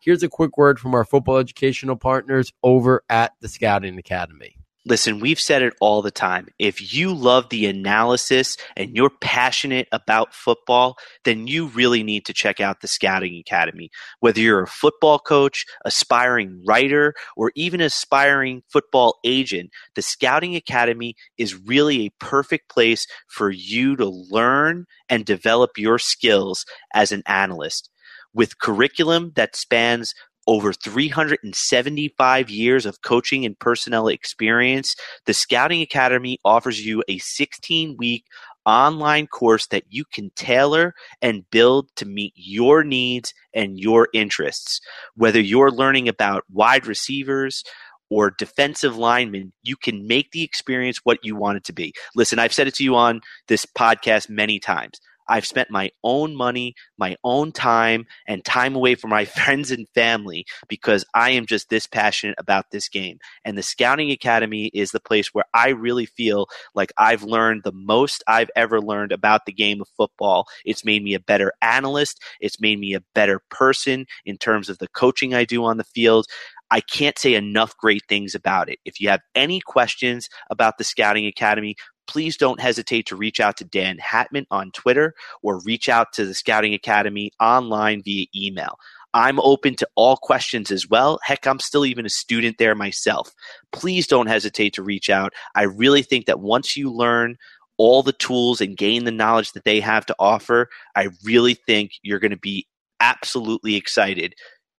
[0.00, 4.56] here's a quick word from our football educational partners over at the Scouting Academy.
[4.86, 6.48] Listen, we've said it all the time.
[6.58, 12.32] If you love the analysis and you're passionate about football, then you really need to
[12.32, 13.90] check out the Scouting Academy.
[14.20, 21.14] Whether you're a football coach, aspiring writer, or even aspiring football agent, the Scouting Academy
[21.36, 26.64] is really a perfect place for you to learn and develop your skills
[26.94, 27.90] as an analyst.
[28.34, 30.14] With curriculum that spans
[30.46, 37.96] over 375 years of coaching and personnel experience, the Scouting Academy offers you a 16
[37.98, 38.24] week
[38.66, 44.80] online course that you can tailor and build to meet your needs and your interests.
[45.14, 47.62] Whether you're learning about wide receivers,
[48.10, 51.94] or defensive linemen, you can make the experience what you want it to be.
[52.16, 55.00] Listen, I've said it to you on this podcast many times.
[55.30, 59.88] I've spent my own money, my own time, and time away from my friends and
[59.94, 63.18] family because I am just this passionate about this game.
[63.44, 67.72] And the Scouting Academy is the place where I really feel like I've learned the
[67.72, 70.46] most I've ever learned about the game of football.
[70.64, 74.78] It's made me a better analyst, it's made me a better person in terms of
[74.78, 76.26] the coaching I do on the field.
[76.70, 78.78] I can't say enough great things about it.
[78.84, 81.74] If you have any questions about the Scouting Academy,
[82.06, 86.24] please don't hesitate to reach out to Dan Hatman on Twitter or reach out to
[86.24, 88.78] the Scouting Academy online via email.
[89.12, 91.18] I'm open to all questions as well.
[91.24, 93.32] Heck, I'm still even a student there myself.
[93.72, 95.32] Please don't hesitate to reach out.
[95.54, 97.36] I really think that once you learn
[97.76, 101.92] all the tools and gain the knowledge that they have to offer, I really think
[102.02, 102.66] you're going to be
[103.00, 104.34] absolutely excited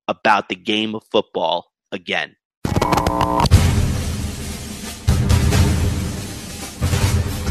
[0.08, 2.36] about the game of football again.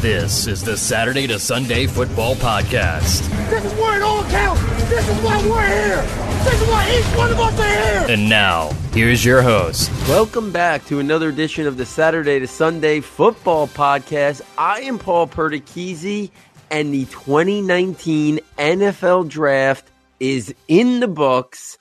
[0.01, 3.29] This is the Saturday to Sunday Football Podcast.
[3.51, 4.63] This is where it all counts.
[4.89, 6.03] This is why we're here.
[6.43, 8.07] This is why each one of us are here.
[8.09, 9.91] And now, here's your host.
[10.09, 14.41] Welcome back to another edition of the Saturday to Sunday Football Podcast.
[14.57, 16.31] I am Paul Perticchese,
[16.71, 19.87] and the 2019 NFL Draft
[20.19, 21.77] is in the books.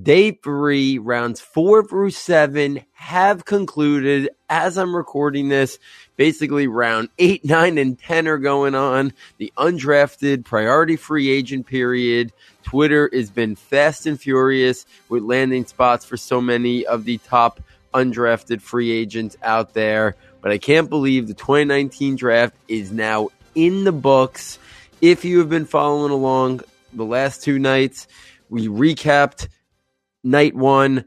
[0.00, 5.78] Day three, rounds four through seven have concluded as I'm recording this.
[6.16, 9.12] Basically, round eight, nine, and 10 are going on.
[9.38, 12.32] The undrafted priority free agent period.
[12.62, 17.60] Twitter has been fast and furious with landing spots for so many of the top
[17.94, 20.16] undrafted free agents out there.
[20.40, 24.58] But I can't believe the 2019 draft is now in the books.
[25.00, 26.62] If you have been following along
[26.92, 28.06] the last two nights,
[28.48, 29.48] we recapped
[30.22, 31.04] night one,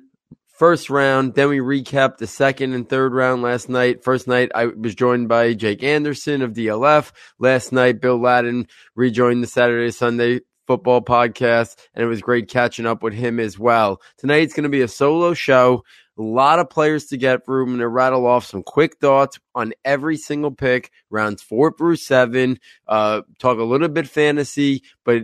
[0.56, 1.36] first round.
[1.36, 4.04] Then we recapped the second and third round last night.
[4.04, 7.12] First night, I was joined by Jake Anderson of DLF.
[7.40, 12.86] Last night, Bill Ladden rejoined the Saturday Sunday football podcast, and it was great catching
[12.86, 14.02] up with him as well.
[14.18, 15.84] Tonight, it's going to be a solo show.
[16.18, 17.64] A lot of players to get through.
[17.64, 21.98] I'm going to rattle off some quick thoughts on every single pick, rounds four through
[21.98, 22.58] seven.
[22.88, 25.24] Uh, talk a little bit fantasy, but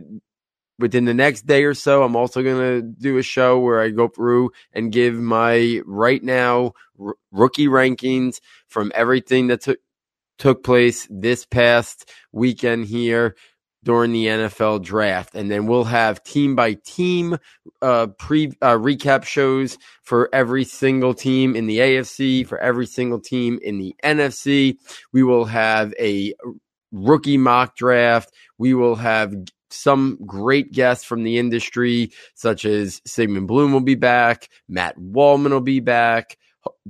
[0.82, 3.90] within the next day or so, I'm also going to do a show where I
[3.90, 9.80] go through and give my right now r- rookie rankings from everything that took
[10.38, 13.36] took place this past weekend here
[13.84, 15.36] during the NFL draft.
[15.36, 17.38] And then we'll have team by team
[17.82, 23.20] uh, pre uh, recap shows for every single team in the AFC, for every single
[23.20, 24.78] team in the NFC.
[25.14, 26.34] We will have a
[26.92, 28.34] rookie mock draft.
[28.58, 29.34] We will have
[29.74, 35.52] some great guests from the industry, such as Sigmund Bloom will be back, Matt Waldman
[35.52, 36.38] will be back,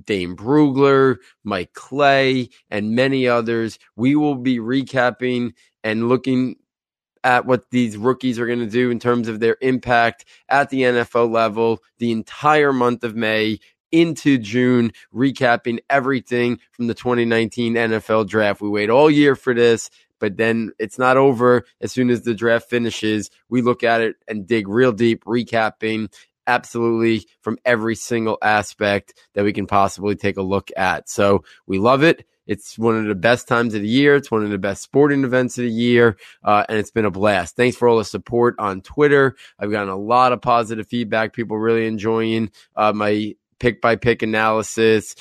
[0.03, 3.79] Dane Brugler, Mike Clay, and many others.
[3.95, 5.53] We will be recapping
[5.83, 6.57] and looking
[7.23, 10.81] at what these rookies are going to do in terms of their impact at the
[10.81, 13.59] NFL level the entire month of May
[13.91, 18.61] into June, recapping everything from the 2019 NFL draft.
[18.61, 19.89] We wait all year for this
[20.21, 23.29] but then it's not over as soon as the draft finishes.
[23.49, 26.13] We look at it and dig real deep, recapping
[26.47, 31.09] absolutely from every single aspect that we can possibly take a look at.
[31.09, 32.25] So we love it.
[32.47, 34.15] It's one of the best times of the year.
[34.15, 36.17] It's one of the best sporting events of the year.
[36.43, 37.55] Uh, and it's been a blast.
[37.55, 39.35] Thanks for all the support on Twitter.
[39.59, 41.33] I've gotten a lot of positive feedback.
[41.33, 45.15] People really enjoying uh, my pick by pick analysis,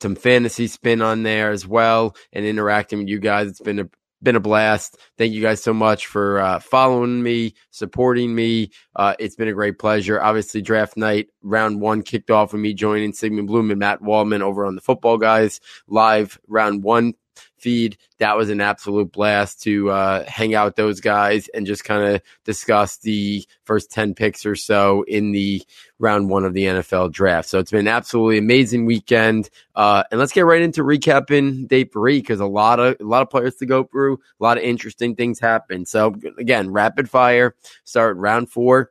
[0.00, 3.48] some fantasy spin on there as well, and interacting with you guys.
[3.48, 3.90] It's been a
[4.22, 4.98] been a blast.
[5.18, 8.70] Thank you guys so much for uh, following me, supporting me.
[8.94, 10.20] Uh, it's been a great pleasure.
[10.20, 14.42] Obviously, draft night, round one kicked off with me joining Sigmund Bloom and Matt Waldman
[14.42, 16.38] over on the Football Guys live.
[16.48, 17.14] Round one
[17.60, 17.96] feed.
[18.18, 22.14] That was an absolute blast to uh, hang out with those guys and just kind
[22.14, 25.62] of discuss the first 10 picks or so in the
[25.98, 27.48] round one of the NFL draft.
[27.48, 29.50] So it's been absolutely amazing weekend.
[29.74, 33.22] Uh, and let's get right into recapping day three because a lot of a lot
[33.22, 35.86] of players to go through, a lot of interesting things happen.
[35.86, 37.54] So again, rapid fire,
[37.84, 38.90] start round four.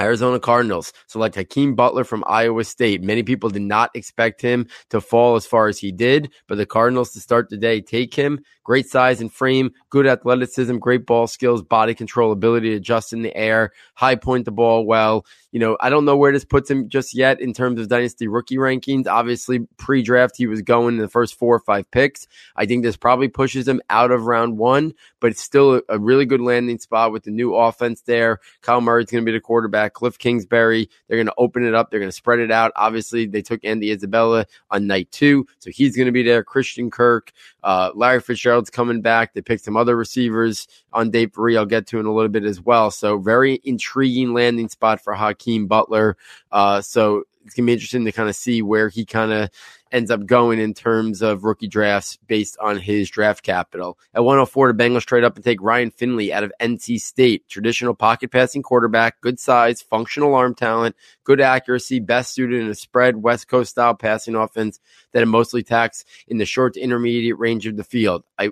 [0.00, 3.02] Arizona Cardinals select Hakeem Butler from Iowa State.
[3.02, 6.66] Many people did not expect him to fall as far as he did, but the
[6.66, 8.40] Cardinals to start the day take him.
[8.64, 13.22] Great size and frame, good athleticism, great ball skills, body control, ability to adjust in
[13.22, 15.24] the air, high point the ball well.
[15.50, 18.28] You know, I don't know where this puts him just yet in terms of dynasty
[18.28, 19.06] rookie rankings.
[19.06, 22.26] Obviously, pre draft, he was going in the first four or five picks.
[22.54, 26.26] I think this probably pushes him out of round one, but it's still a, really
[26.26, 28.40] good landing spot with the new offense there.
[28.62, 29.94] Kyle Murray's going to be the quarterback.
[29.94, 31.90] Cliff Kingsbury, they're going to open it up.
[31.90, 32.72] They're going to spread it out.
[32.76, 36.44] Obviously, they took Andy Isabella on night two, so he's going to be there.
[36.44, 39.34] Christian Kirk, uh, Larry Fitzgerald's coming back.
[39.34, 41.56] They picked some other receivers on day three.
[41.56, 42.90] I'll get to in a little bit as well.
[42.90, 46.16] So very intriguing landing spot for Hakeem Butler.
[46.50, 49.50] Uh, so it's gonna be interesting to kind of see where he kind of
[49.90, 53.98] ends up going in terms of rookie drafts based on his draft capital.
[54.14, 57.48] At 104, the Bengals trade up and take Ryan Finley out of NC State.
[57.48, 60.94] Traditional pocket passing quarterback, good size, functional arm talent,
[61.24, 64.80] good accuracy, best suited in a spread West Coast style passing offense
[65.12, 68.24] that it mostly attacks in the short to intermediate range of the field.
[68.38, 68.50] I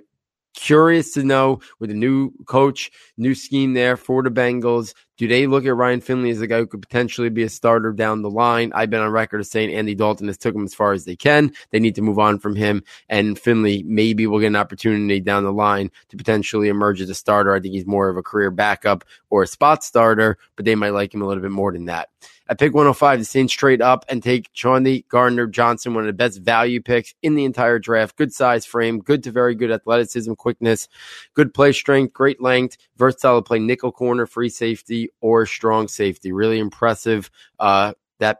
[0.57, 4.93] curious to know with a new coach, new scheme there for the Bengals.
[5.17, 7.91] Do they look at Ryan Finley as a guy who could potentially be a starter
[7.91, 8.71] down the line?
[8.75, 11.15] I've been on record as saying Andy Dalton has took him as far as they
[11.15, 11.51] can.
[11.71, 15.43] They need to move on from him, and Finley maybe will get an opportunity down
[15.43, 17.53] the line to potentially emerge as a starter.
[17.53, 20.89] I think he's more of a career backup or a spot starter, but they might
[20.93, 22.09] like him a little bit more than that.
[22.49, 26.13] At pick 105, the Saints trade up and take Chauncey Gardner Johnson, one of the
[26.13, 28.15] best value picks in the entire draft.
[28.15, 30.87] Good size frame, good to very good athleticism, quickness,
[31.33, 36.31] good play strength, great length, versatile play nickel corner, free safety, or strong safety.
[36.31, 37.29] Really impressive.
[37.59, 38.39] Uh, that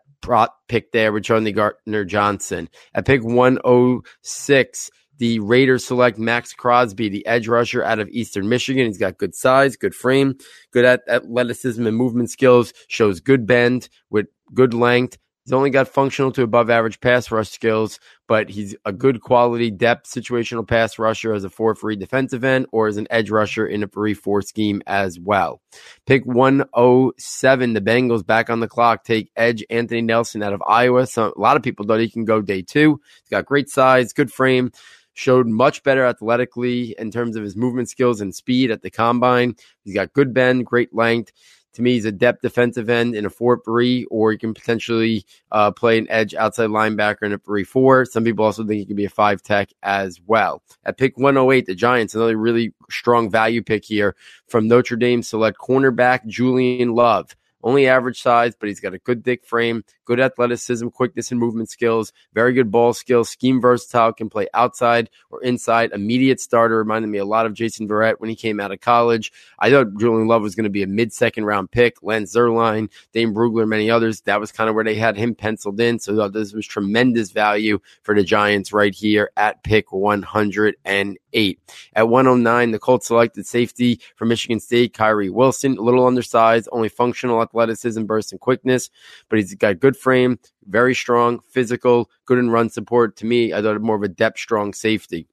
[0.67, 2.69] pick there with Chauncey Gardner Johnson.
[2.93, 8.85] At pick 106, the Raiders select Maxx Crosby, the edge rusher out of Eastern Michigan.
[8.85, 10.37] He's got good size, good frame,
[10.71, 15.17] good at athleticism and movement skills, shows good bend with good length.
[15.47, 19.71] He's only got functional to above average pass rush skills, but he's a good quality
[19.71, 23.65] depth situational pass rusher as a 4 3 defensive end or as an edge rusher
[23.65, 25.61] in a 3 4 scheme as well.
[26.05, 31.07] Pick 107, the Bengals back on the clock take edge Anthony Nelson out of Iowa.
[31.07, 32.99] So a lot of people thought he can go day two.
[33.21, 34.73] He's got great size, good frame,
[35.17, 39.55] showed much better athletically in terms of his movement skills and speed at the combine.
[39.83, 41.31] He's got good bend, great length.
[41.73, 45.25] To me, he's a depth defensive end in a 4 3, or he can potentially
[45.51, 48.05] uh, play an edge outside linebacker in a 3 4.
[48.05, 50.63] Some people also think he could be a 5 tech as well.
[50.85, 54.15] At pick 108, the Giants, another really strong value pick here
[54.47, 57.35] from Notre Dame, select cornerback Julian Love.
[57.67, 61.69] Only average size, but he's got a good thick frame, good athleticism, quickness, and movement
[61.69, 65.91] skills, very good ball skills, scheme versatile, can play outside or inside.
[65.91, 69.33] Immediate starter, reminded me a lot of Jason Verrett when he came out of college.
[69.59, 72.01] I thought Julian Love was going to be a mid second round pick.
[72.01, 74.21] Lance Zierlein, Dane Brugler, many others.
[74.21, 75.99] That was kind of where they had him penciled in.
[75.99, 81.59] So this was tremendous value for the Giants right here at pick 108.
[81.93, 86.87] At 109, the Colts selected safety from Michigan State, Khari Willis, a little undersized, only
[86.87, 88.89] functional athleticism, burst, and quickness,
[89.29, 93.17] but he's got good frame, very strong, physical, good in run support.
[93.17, 95.27] To me, I thought more of a depth strong safety.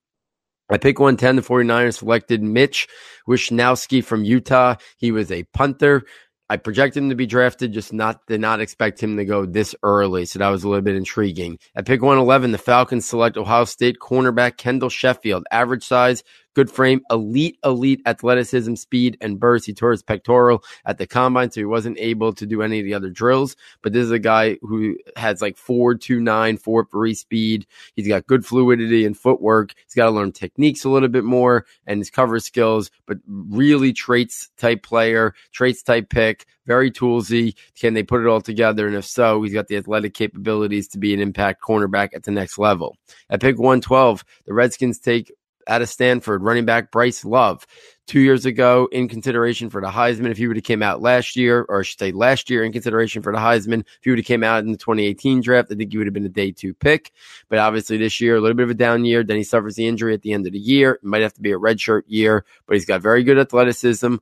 [0.71, 1.37] I pick 110.
[1.37, 2.89] The 49ers selected Mitch
[3.29, 4.77] Wishnowsky from Utah.
[4.97, 6.05] He was a punter.
[6.51, 9.75] I projected him to be drafted, just not did not expect him to go this
[9.83, 10.27] early.
[10.27, 11.59] So that was a little bit intriguing.
[11.75, 15.47] At pick 111, the Falcons select Ohio State cornerback Kendall Sheffield.
[15.51, 16.23] Average size,
[16.55, 19.67] good frame, elite, elite athleticism, speed, and burst.
[19.67, 22.85] He tore his pectoral at the combine, so he wasn't able to do any of
[22.85, 23.57] the other drills.
[23.83, 27.67] But this is a guy who has like 4.29, 4.3 speed.
[27.95, 29.75] He's got good fluidity and footwork.
[29.85, 33.93] He's got to learn techniques a little bit more and his cover skills, but really
[33.93, 37.55] traits type player, traits type pick very toolsy.
[37.79, 38.87] Can they put it all together?
[38.87, 42.31] And if so, he's got the athletic capabilities to be an impact cornerback at the
[42.31, 42.97] next level.
[43.31, 45.33] At pick 112, the Redskins take
[45.67, 47.67] out of Stanford running back Bryce Love.
[48.07, 51.37] Two years ago, in consideration for the Heisman, if he would have came out last
[51.37, 54.19] year, or I should say last year, in consideration for the Heisman, if he would
[54.19, 56.51] have came out in the 2018 draft, I think he would have been a day
[56.51, 57.13] two pick.
[57.49, 59.25] But obviously, this year, a little bit of a down year.
[59.25, 60.93] Then he suffers the injury at the end of the year.
[60.93, 64.17] It might have to be a redshirt year, but he's got very good athleticism,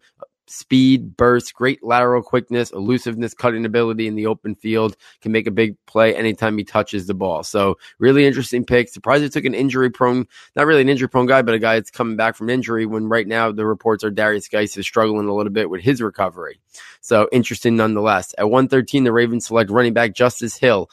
[0.52, 4.96] speed, burst, great lateral quickness, elusiveness, cutting ability in the open field.
[5.20, 7.42] Can make a big play anytime he touches the ball.
[7.42, 8.88] So really interesting pick.
[8.88, 11.74] Surprised it took an injury prone, not really an injury prone guy, but a guy
[11.74, 12.86] that's coming back from injury.
[12.86, 16.02] When right now the reports are Derrius Guice is struggling a little bit with his
[16.02, 16.60] recovery.
[17.00, 18.34] So interesting nonetheless.
[18.38, 20.90] At 113, the Ravens select running back Justice Hill.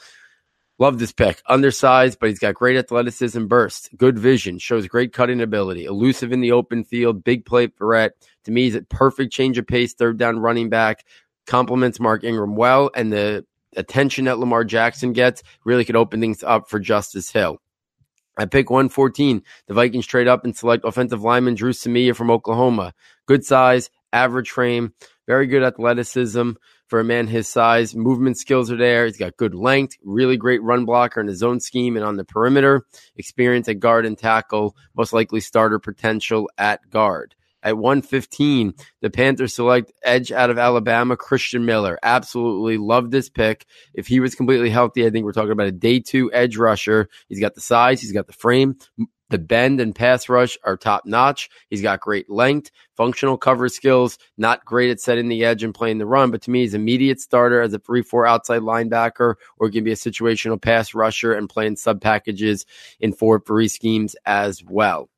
[0.80, 1.42] Love this pick.
[1.46, 6.40] Undersized, but he's got great athleticism, burst, good vision, shows great cutting ability, elusive in
[6.40, 8.12] the open field, big play threat.
[8.44, 11.04] To me, he's a perfect change of pace, third down running back.
[11.46, 13.44] Complements Mark Ingram well, and the
[13.76, 17.60] attention that Lamar Jackson gets really could open things up for Justice Hill.
[18.38, 19.42] I pick 114.
[19.66, 22.94] The Vikings trade up and select offensive lineman Dru Samia from Oklahoma.
[23.26, 24.94] Good size, average frame,
[25.26, 26.52] very good athleticism
[26.90, 27.94] for a man his size.
[27.94, 29.06] Movement skills are there.
[29.06, 32.24] He's got good length, really great run blocker in his own scheme and on the
[32.24, 32.84] perimeter.
[33.16, 37.36] Experience at guard and tackle, most likely starter potential at guard.
[37.62, 41.98] At 115, the Panthers select edge out of Alabama, Christian Miller.
[42.02, 43.66] Absolutely love this pick.
[43.92, 47.08] If he was completely healthy, I think we're talking about a day two edge rusher.
[47.28, 48.76] He's got the size, he's got the frame,
[49.30, 51.48] the bend and pass rush are top notch.
[51.70, 55.98] He's got great length, functional cover skills, not great at setting the edge and playing
[55.98, 59.70] the run, but to me, he's immediate starter as a 3 4 outside linebacker or
[59.70, 62.66] can be a situational pass rusher and playing sub packages
[62.98, 65.08] in 4 3 schemes as well.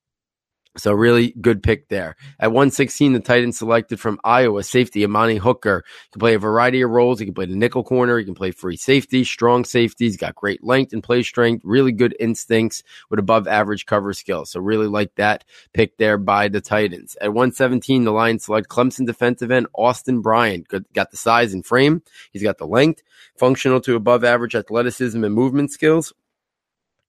[0.79, 2.17] So really good pick there.
[2.41, 5.85] At 116, the Titans selected from Iowa safety Amani Hooker.
[5.87, 7.19] He can play a variety of roles.
[7.19, 8.19] He can play the nickel corner.
[8.19, 10.07] He can play free safety, strong safety.
[10.07, 14.51] He's got great length and play strength, really good instincts with above average cover skills.
[14.51, 17.17] So really like that pick there by the Titans.
[17.21, 20.69] At 117, the Lions select Clemson defensive end Austin Bryant.
[20.69, 22.03] Good, got the size and frame.
[22.33, 23.03] He's got the length,
[23.37, 26.15] functional to above average athleticism and movement skills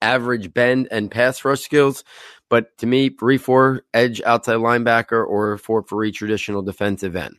[0.04, 2.04] average bend and pass rush skills.
[2.54, 7.38] But to me, 3 4 edge outside linebacker or 4 3 traditional defensive end.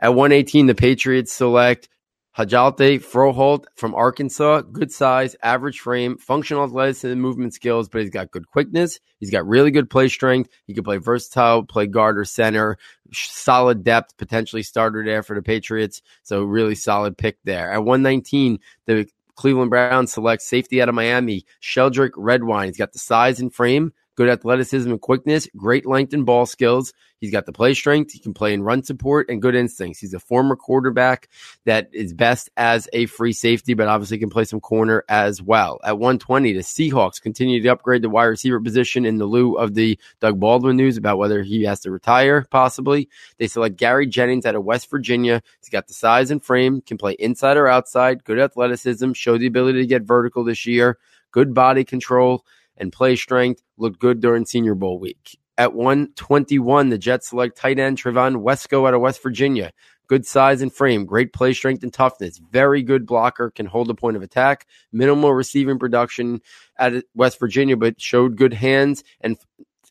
[0.00, 1.88] At 118, the Patriots select
[2.36, 4.62] Hjalte Froholt from Arkansas.
[4.62, 8.98] Good size, average frame, functional athleticism and movement skills, but he's got good quickness.
[9.20, 10.50] He's got really good play strength.
[10.66, 12.76] He can play versatile, play guard or center,
[13.12, 16.02] solid depth, potentially starter there for the Patriots.
[16.24, 17.70] So really solid pick there.
[17.70, 22.66] At 119, the Cleveland Browns select safety out of Miami, Sheldrick Redwine.
[22.66, 26.92] He's got the size and frame, good athleticism and quickness, great length and ball skills.
[27.20, 28.12] He's got the play strength.
[28.12, 29.98] He can play in run support and good instincts.
[29.98, 31.30] He's a former quarterback
[31.64, 35.80] that is best as a free safety, but obviously can play some corner as well.
[35.82, 39.72] At 120, the Seahawks continue to upgrade the wide receiver position in the lieu of
[39.72, 43.08] the Doug Baldwin news about whether he has to retire, possibly.
[43.38, 45.40] They select Gary Jennings out of West Virginia.
[45.62, 49.46] He's got the size and frame, can play inside or outside, good athleticism, show the
[49.46, 50.98] ability to get vertical this year,
[51.30, 52.44] good body control
[52.80, 53.62] and play strength.
[53.76, 55.38] Looked good during Senior Bowl week.
[55.56, 59.72] At 121, the Jets select tight end Trevon Wesco out of West Virginia.
[60.06, 62.40] Good size and frame, great play strength and toughness.
[62.50, 64.66] Very good blocker, can hold a point of attack.
[64.90, 66.40] Minimal receiving production
[66.78, 69.36] at West Virginia, but showed good hands and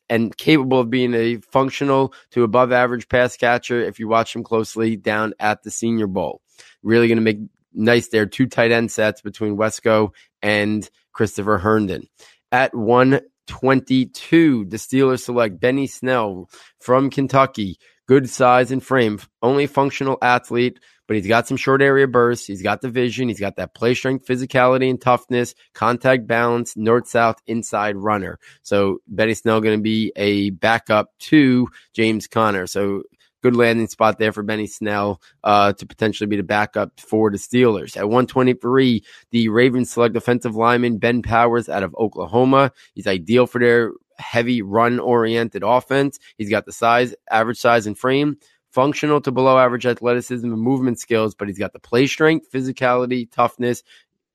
[0.09, 4.43] and capable of being a functional to above average pass catcher if you watch him
[4.43, 6.41] closely down at the Senior Bowl.
[6.81, 7.39] Really going to make
[7.73, 8.25] nice there.
[8.25, 10.09] Two tight end sets between Wesco
[10.41, 12.07] and Christopher Herndon.
[12.51, 14.65] At 122.
[14.65, 17.77] The Steelers select Benny Snell from Kentucky.
[18.07, 19.19] Good size and frame.
[19.41, 22.47] Only functional athlete, but he's got some short area bursts.
[22.47, 23.27] He's got the vision.
[23.27, 28.39] He's got that play strength, physicality, and toughness, contact balance, north south inside runner.
[28.63, 32.65] So Benny Snell going to be a backup to James Conner.
[32.65, 33.03] So
[33.41, 37.37] good landing spot there for Benny Snell uh, to potentially be the backup for the
[37.37, 37.97] Steelers.
[37.97, 42.71] At 123, the Ravens select defensive lineman Ben Powers out of Oklahoma.
[42.93, 46.19] He's ideal for their heavy run oriented offense.
[46.37, 48.37] He's got the size, average size and frame,
[48.71, 53.31] functional to below average athleticism and movement skills, but he's got the play strength, physicality,
[53.31, 53.83] toughness,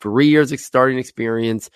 [0.01, 1.71] three years of starting experience,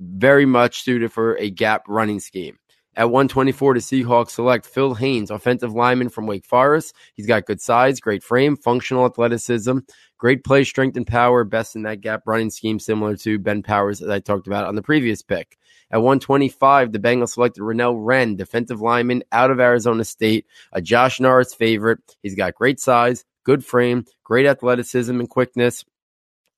[0.00, 2.58] very much suited for a gap running scheme.
[2.96, 6.94] At 124, the Seahawks select Phil Haynes, offensive lineman from Wake Forest.
[7.14, 9.78] He's got good size, great frame, functional athleticism,
[10.16, 13.98] great play strength and power, best in that gap running scheme, similar to Ben Powers
[13.98, 15.58] that I talked about on the previous pick.
[15.90, 21.18] At 125, the Bengals selected Renell Wren, defensive lineman out of Arizona State, a Josh
[21.18, 21.98] Norris favorite.
[22.22, 25.84] He's got great size, good frame, great athleticism and quickness.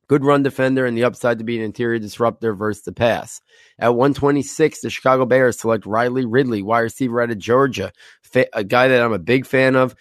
[0.08, 3.40] Good run defender and the upside to be an interior disruptor versus the pass.
[3.78, 7.92] At 126, the Chicago Bears select Riley Ridley, wide receiver out of Georgia,
[8.52, 9.94] a guy that I'm a big fan of.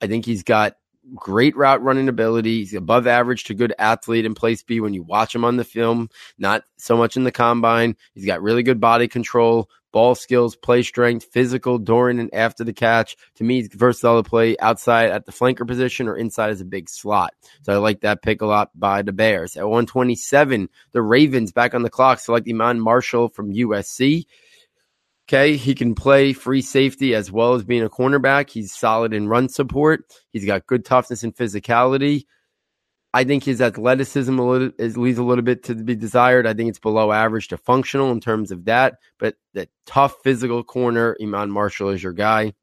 [0.00, 0.76] I think he's got
[1.14, 2.58] great route running ability.
[2.58, 5.64] He's above average to good athlete in place B when you watch him on the
[5.64, 7.96] film, not so much in the combine.
[8.14, 12.72] He's got really good body control, ball skills, play strength, physical during and after the
[12.72, 13.16] catch.
[13.36, 16.88] To me, versatile to play outside at the flanker position or inside as a big
[16.88, 17.34] slot.
[17.62, 19.56] So I like that pick a lot by the Bears.
[19.56, 24.24] At 127, the Ravens back on the clock select Iman Marshall from USC.
[25.28, 28.50] Okay, he can play free safety as well as being a cornerback.
[28.50, 30.04] He's solid in run support.
[30.30, 32.24] He's got good toughness and physicality.
[33.14, 36.46] I think his athleticism a little, is, leaves a little bit to be desired.
[36.46, 38.94] I think it's below average to functional in terms of that.
[39.18, 42.54] But the tough physical corner, Iman Marshall is your guy.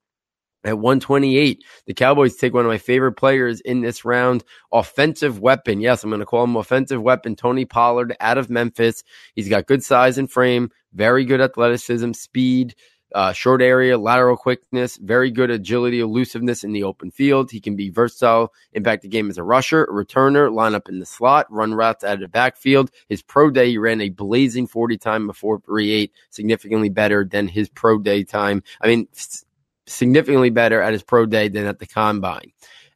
[0.66, 5.80] At 128, the Cowboys take one of my favorite players in this round, offensive weapon.
[5.80, 9.04] Yes, I'm going to call him offensive weapon, Tony Pollard out of Memphis.
[9.36, 12.76] He's got good size and frame, very good athleticism, speed,
[13.14, 17.52] uh, short area, lateral quickness, very good agility, elusiveness in the open field.
[17.52, 21.00] He can be versatile, impact the game as a rusher, a returner, line up in
[21.00, 22.92] the slot, run routes out of the backfield.
[23.08, 27.48] His pro day, he ran a blazing 40 time before 3 8, significantly better than
[27.48, 28.64] his pro day time.
[28.82, 29.08] I mean,
[29.88, 32.52] significantly better at his pro day than at the combine.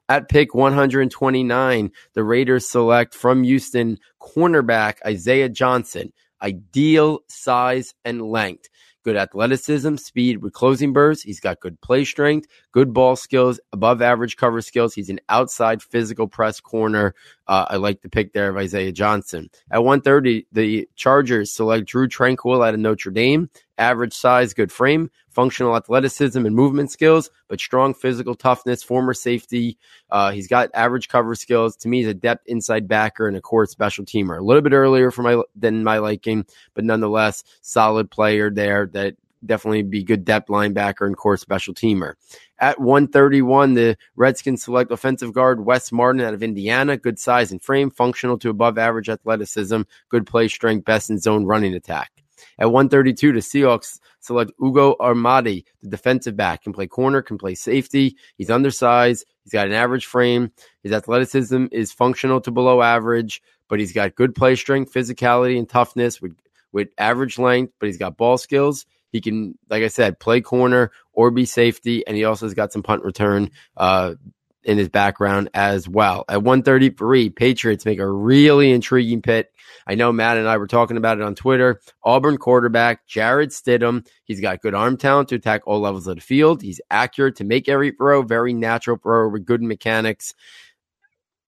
[0.09, 6.13] At pick 129, the Raiders select from Houston cornerback Isaiah Johnson.
[6.41, 8.67] Ideal size and length
[9.03, 11.23] good athleticism, speed with closing bursts.
[11.23, 14.93] He's got good play strength, good ball skills, above average cover skills.
[14.93, 17.13] He's an outside physical press corner.
[17.47, 19.49] Uh, I like the pick there of Isaiah Johnson.
[19.69, 23.49] At 130, the Chargers select Drue Tranquill out of Notre Dame.
[23.77, 29.77] Average size, good frame, functional athleticism and movement skills, but strong physical toughness, former safety.
[30.09, 31.75] Uh, he's got average cover skills.
[31.77, 34.37] To me, he's a depth inside backer and a core special teamer.
[34.37, 39.15] A little bit earlier for my than my liking, but nonetheless, solid player there that
[39.45, 42.13] definitely be good depth linebacker and core special teamer.
[42.59, 46.97] At 131, the Redskins select offensive guard Wes Martin out of Indiana.
[46.97, 51.45] Good size and frame, functional to above average athleticism, good play strength, best in zone
[51.45, 52.22] running attack.
[52.59, 57.55] At 132, the Seahawks select Ugo Amadi, the defensive back, can play corner, can play
[57.55, 58.15] safety.
[58.37, 59.25] He's undersized.
[59.43, 60.51] He's got an average frame.
[60.81, 65.67] His athleticism is functional to below average, but he's got good play strength, physicality, and
[65.67, 66.35] toughness with,
[66.71, 68.85] with average length, but he's got ball skills.
[69.11, 72.73] He can, like I said, play corner or be safety, and he also has got
[72.73, 74.15] some punt return uh,
[74.63, 76.25] in his background as well.
[76.29, 79.49] At 133, Patriots make a really intriguing pick.
[79.85, 81.81] I know Matt and I were talking about it on Twitter.
[82.03, 84.05] Auburn quarterback Jarrett Stidham.
[84.23, 86.61] He's got good arm talent to attack all levels of the field.
[86.61, 90.33] He's accurate to make every throw, very natural throw with good mechanics.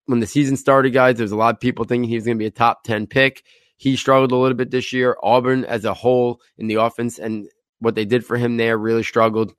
[0.06, 2.44] When the season started, guys, there's a lot of people thinking he was going to
[2.44, 3.44] be a top 10 pick.
[3.78, 5.18] He struggled a little bit this year.
[5.24, 7.48] Auburn as a whole in the offense and
[7.80, 9.54] what they did for him there really struggled.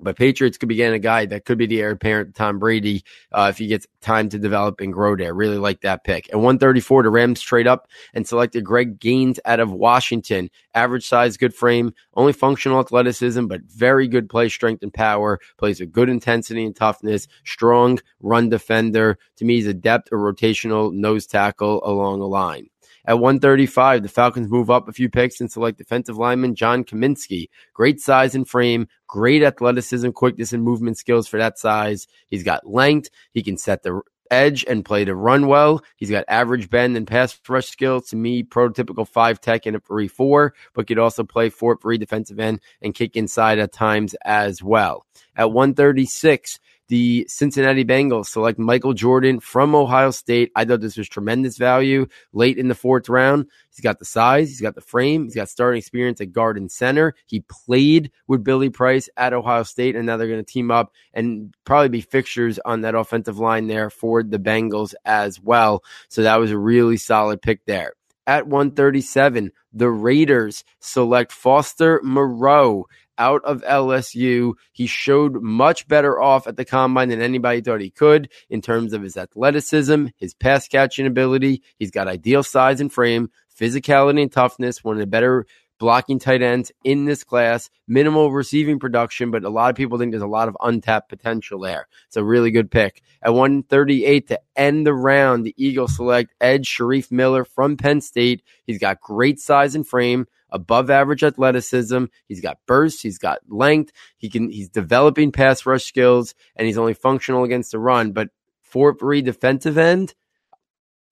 [0.00, 3.04] But Patriots could be getting a guy that could be the heir apparent Tom Brady
[3.32, 5.34] uh, if he gets time to develop and grow there.
[5.34, 6.28] Really like that pick.
[6.28, 10.50] At 134, the Rams trade up and selected Greg Gaines out of Washington.
[10.74, 15.40] Average size, good frame, only functional athleticism, but very good play strength and power.
[15.56, 17.28] Plays with good intensity and toughness.
[17.44, 19.18] Strong run defender.
[19.36, 22.68] To me, he's adept, a rotational nose tackle along the line.
[23.08, 27.48] At 135, the Falcons move up a few picks and select defensive lineman John Cominsky.
[27.72, 32.06] Great size and frame, great athleticism, quickness, and movement skills for that size.
[32.28, 33.08] He's got length.
[33.32, 35.82] He can set the edge and play to run well.
[35.96, 38.08] He's got average bend and pass rush skills.
[38.08, 41.96] To me, prototypical five tech and a three four, but could also play four three
[41.96, 45.06] defensive end and kick inside at times as well.
[45.34, 50.50] At 136, the Cincinnati Bengals select Michael Jordan from Ohio State.
[50.56, 53.46] I thought this was tremendous value late in the fourth round.
[53.70, 56.70] He's got the size, he's got the frame, he's got starting experience at guard and
[56.70, 57.14] center.
[57.26, 60.92] He played with Billy Price at Ohio State, and now they're going to team up
[61.12, 65.82] and probably be fixtures on that offensive line there for the Bengals as well.
[66.08, 67.92] So that was a really solid pick there.
[68.28, 72.84] At 137, the Raiders select Foster Moreau
[73.16, 74.52] out of LSU.
[74.70, 78.92] He showed much better off at the combine than anybody thought he could in terms
[78.92, 81.62] of his athleticism, his pass catching ability.
[81.78, 85.46] He's got ideal size and frame, physicality and toughness, one of the better
[85.78, 87.70] blocking tight ends in this class.
[87.86, 91.60] Minimal receiving production, but a lot of people think there's a lot of untapped potential
[91.60, 91.88] there.
[92.06, 93.02] It's a really good pick.
[93.22, 98.42] At 138 to end the round, the Eagles select Ed Shareef Miller from Penn State.
[98.66, 102.04] He's got great size and frame above average athleticism.
[102.26, 103.02] He's got burst.
[103.02, 103.92] He's got length.
[104.16, 108.28] He can, he's developing pass rush skills and he's only functional against the run, but
[108.72, 110.14] 4-3 defensive end.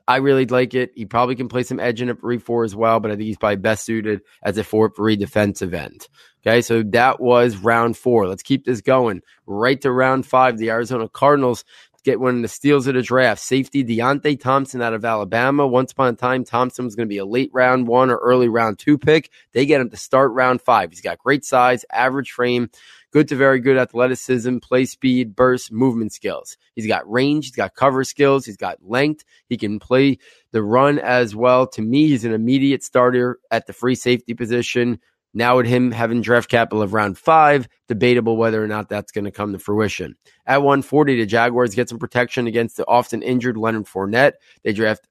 [0.09, 0.93] I really like it.
[0.95, 3.27] He probably can play some edge in a 3 4 as well, but I think
[3.27, 6.07] he's probably best suited as a 4 3 defensive end.
[6.47, 8.29] Okay, so that was round four.
[8.29, 9.23] Let's keep this going.
[9.47, 11.65] Right to round five, the Arizona Cardinals
[12.05, 13.43] get one of the steals of the draft.
[13.43, 15.67] Safety Deionte Thompson out of Alabama.
[15.67, 18.49] Once upon a time, Thompson was going to be a late round one or early
[18.49, 19.29] round two pick.
[19.53, 20.91] They get him to start round five.
[20.91, 22.71] He's got great size, average frame,
[23.17, 26.59] good to very good athleticism, play speed, burst, movement skills.
[26.75, 29.25] He's got range, he's got cover skills, he's got length.
[29.49, 30.19] He can play
[30.53, 31.67] the run as well.
[31.69, 35.01] To me, he's an immediate starter at the free safety position.
[35.33, 39.25] Now, with him having draft capital of round five, debatable whether or not that's going
[39.25, 40.17] to come to fruition.
[40.45, 44.35] At 140, the Jaguars get some protection against the often injured Leonard Fournette.
[44.63, 45.09] They draft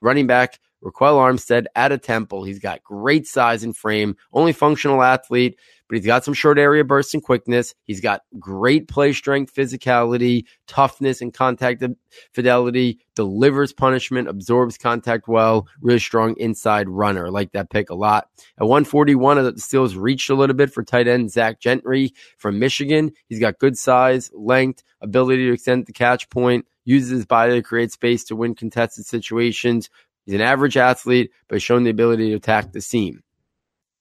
[0.00, 2.44] running back Ryquell Armstead at a Temple.
[2.44, 6.84] He's got great size and frame, only functional athlete but he's got some short area
[6.84, 7.74] bursts and quickness.
[7.84, 11.82] He's got great play strength, physicality, toughness, and contact
[12.32, 13.00] fidelity.
[13.14, 15.68] Delivers punishment, absorbs contact well.
[15.80, 17.30] Really strong inside runner.
[17.30, 18.28] Like that pick a lot.
[18.58, 22.58] At 141, uh, the Steelers reached a little bit for tight end Zach Gentry from
[22.58, 23.12] Michigan.
[23.28, 26.66] He's got good size, length, ability to extend the catch point.
[26.86, 29.88] Uses his body to create space to win contested situations.
[30.26, 33.22] He's an average athlete, but shown the ability to attack the seam.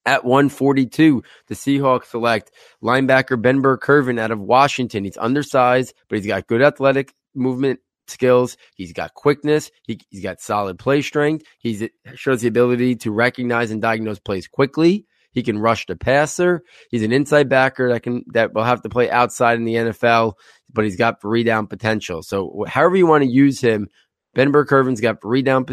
[0.05, 2.51] At 142, the Seahawks select
[2.83, 5.05] linebacker Ben Burr-Kirven out of Washington.
[5.05, 8.57] He's undersized, but he's got good athletic movement skills.
[8.75, 9.71] He's got quickness.
[9.83, 11.45] He, has got solid play strength.
[11.59, 15.05] He shows the ability to recognize and diagnose plays quickly.
[15.31, 16.63] He can rush the passer.
[16.89, 20.33] He's an inside backer that can that will have to play outside in the NFL,
[20.71, 22.21] but he's got read-down potential.
[22.21, 23.87] So however you want to use him,
[24.35, 25.65] Ben Burr-Kirven's got read-down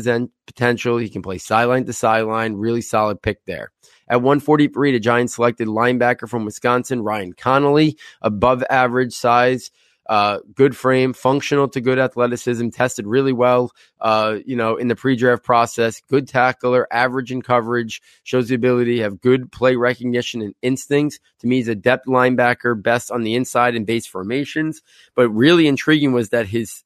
[0.47, 0.99] potential.
[0.99, 2.55] He can play sideline to sideline.
[2.55, 3.71] Really solid pick there.
[4.11, 9.71] At 143, the Giants selected linebacker from Wisconsin, Ryan Connelly, above average size.
[10.09, 13.71] Uh, good frame, functional to good athleticism, tested really well,
[14.01, 16.03] uh, you know, in the pre-draft process.
[16.11, 21.21] Good tackler, average in coverage, shows the ability to have good play recognition and instincts.
[21.39, 24.83] To me, he's a depth linebacker, best on the inside in base formations.
[25.15, 26.83] But really intriguing was that his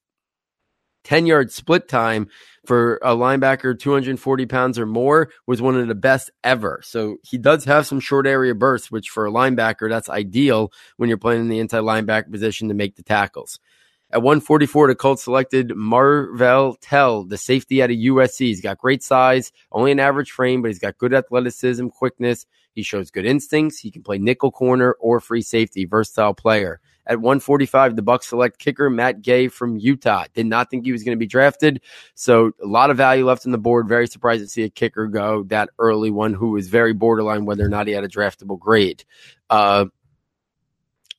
[1.05, 2.27] 10 yard split time
[2.65, 6.81] for a linebacker 240 pounds or more was one of the best ever.
[6.83, 11.07] So he does have some short area bursts, which for a linebacker, that's ideal when
[11.07, 13.59] you're playing in the inside linebacker position to make the tackles.
[14.11, 18.39] At 144, the Colts selected Marvell Tell, the safety out of USC.
[18.39, 22.45] He's got great size, only an average frame, but he's got good athleticism, quickness.
[22.73, 23.79] He shows good instincts.
[23.79, 26.79] He can play nickel corner or free safety, versatile player.
[27.07, 30.25] At 145, the Bucks select kicker Matt Gay from Utah.
[30.33, 31.81] Did not think he was going to be drafted,
[32.13, 33.87] so a lot of value left on the board.
[33.87, 37.65] Very surprised to see a kicker go that early, one who was very borderline whether
[37.65, 39.03] or not he had a draftable grade.
[39.49, 39.85] Uh,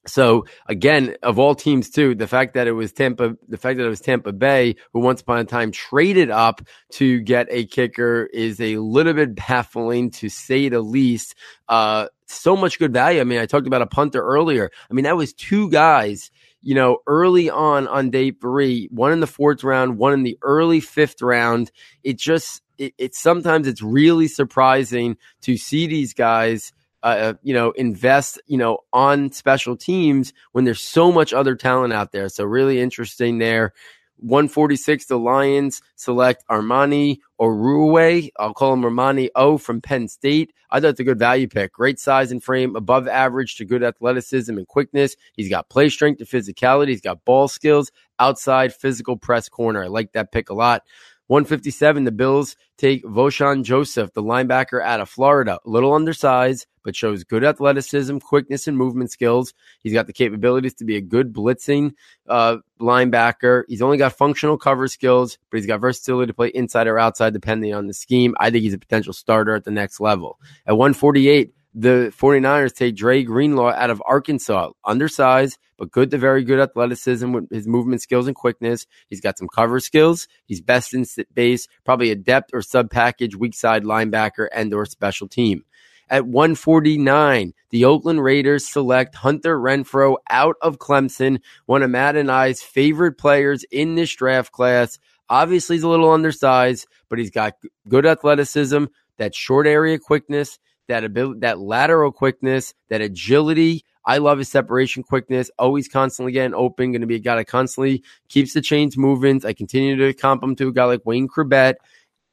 [0.06, 3.86] so again, of all teams too, the fact that it was Tampa, the fact that
[3.86, 8.28] it was Tampa Bay, who once upon a time traded up to get a kicker,
[8.32, 11.34] is a little bit baffling to say the least.
[11.68, 13.20] Uh, so much good value.
[13.20, 14.70] I mean, I talked about a punter earlier.
[14.90, 16.30] I mean, that was two guys,
[16.62, 20.38] you know, early on on day three, one in the fourth round, one in the
[20.42, 21.70] early fifth round.
[22.02, 27.70] It just, it, it sometimes it's really surprising to see these guys uh, you know,
[27.72, 32.28] invest, you know, on special teams when there's so much other talent out there.
[32.28, 33.74] So really interesting there.
[34.18, 38.30] 146, the Lions select Armani Oruway.
[38.38, 40.52] I'll call him Armani O from Penn State.
[40.70, 41.72] I thought it's a good value pick.
[41.72, 45.16] Great size and frame, above average to good athleticism and quickness.
[45.34, 46.88] He's got play strength and physicality.
[46.88, 49.84] He's got ball skills, outside physical press corner.
[49.84, 50.82] I like that pick a lot.
[51.28, 55.58] 157, the Bills take Vosean Joseph, the linebacker out of Florida.
[55.64, 59.52] A little undersized, but shows good athleticism, quickness, and movement skills.
[59.80, 61.94] He's got the capabilities to be a good blitzing
[62.28, 63.64] uh, linebacker.
[63.66, 67.32] He's only got functional cover skills, but he's got versatility to play inside or outside
[67.32, 68.34] depending on the scheme.
[68.38, 70.38] I think he's a potential starter at the next level.
[70.64, 74.70] At 148, the 49ers take Dre Greenlaw out of Arkansas.
[74.86, 78.86] Undersized, but good to very good athleticism with his movement skills and quickness.
[79.08, 80.26] He's got some cover skills.
[80.46, 84.86] He's best in base, probably a depth or sub package weak side linebacker and or
[84.86, 85.64] special team.
[86.08, 92.30] At 149, the Oakland Raiders select Hunter Renfrow out of Clemson, one of Matt and
[92.30, 94.98] I's favorite players in this draft class.
[95.28, 97.54] Obviously, he's a little undersized, but he's got
[97.86, 98.84] good athleticism,
[99.18, 103.84] that short area quickness, that ability, that lateral quickness, that agility.
[104.04, 105.50] I love his separation quickness.
[105.58, 106.92] Always constantly getting open.
[106.92, 109.44] Going to be a guy that constantly keeps the chains moving.
[109.44, 111.74] I continue to comp him to a guy like Wayne Chrebet.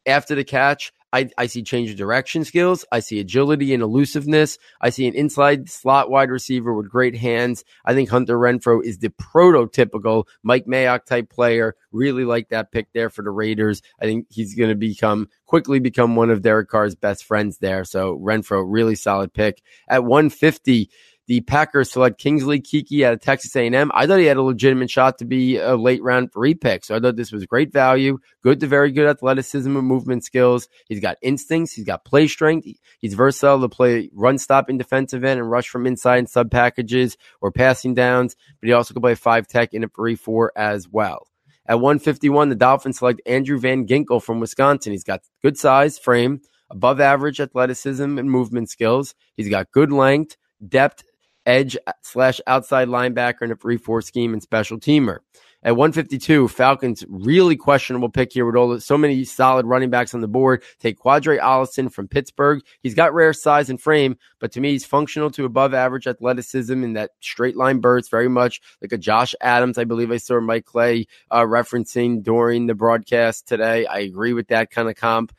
[0.05, 2.85] After the catch, I, I see change of direction skills.
[2.91, 4.57] I see agility and elusiveness.
[4.81, 7.63] I see an inside slot wide receiver with great hands.
[7.85, 11.75] I think Hunter Renfrow is the prototypical Mike Mayock type player.
[11.91, 13.83] Really like that pick there for the Raiders.
[14.01, 17.85] I think he's going to become quickly become one of Derek Carr's best friends there.
[17.85, 19.61] So Renfrow, really solid pick.
[19.87, 20.89] At 150,
[21.27, 23.91] The Packers select Kingsley Keke out of Texas A&M.
[23.93, 26.83] I thought he had a legitimate shot to be a late round free pick.
[26.83, 30.67] So I thought this was great value, good to very good athleticism and movement skills.
[30.87, 31.73] He's got instincts.
[31.73, 32.67] He's got play strength.
[32.99, 37.17] He's versatile to play run stopping defensive end and rush from inside and sub packages
[37.39, 38.35] or passing downs.
[38.59, 41.27] But he also can play five tech in a three four as well.
[41.65, 44.91] At 151, the Dolphins select Andrew Van Ginkel from Wisconsin.
[44.91, 49.15] He's got good size, frame, above average athleticism and movement skills.
[49.37, 50.35] He's got good length,
[50.67, 51.03] depth,
[51.45, 55.19] edge slash outside linebacker in a 3 4 scheme and special teamer.
[55.65, 60.13] At 152, Falcons really questionable pick here with all the, so many solid running backs
[60.13, 60.61] on the board.
[60.79, 62.61] Take Qadree Ollison from Pittsburgh.
[62.81, 66.83] He's got rare size and frame, but to me, he's functional to above average athleticism
[66.83, 69.77] in that straight line burst, very much like a Josh Adams.
[69.77, 73.85] I believe I saw Mike Clay uh, referencing during the broadcast today.
[73.85, 75.33] I agree with that kind of comp.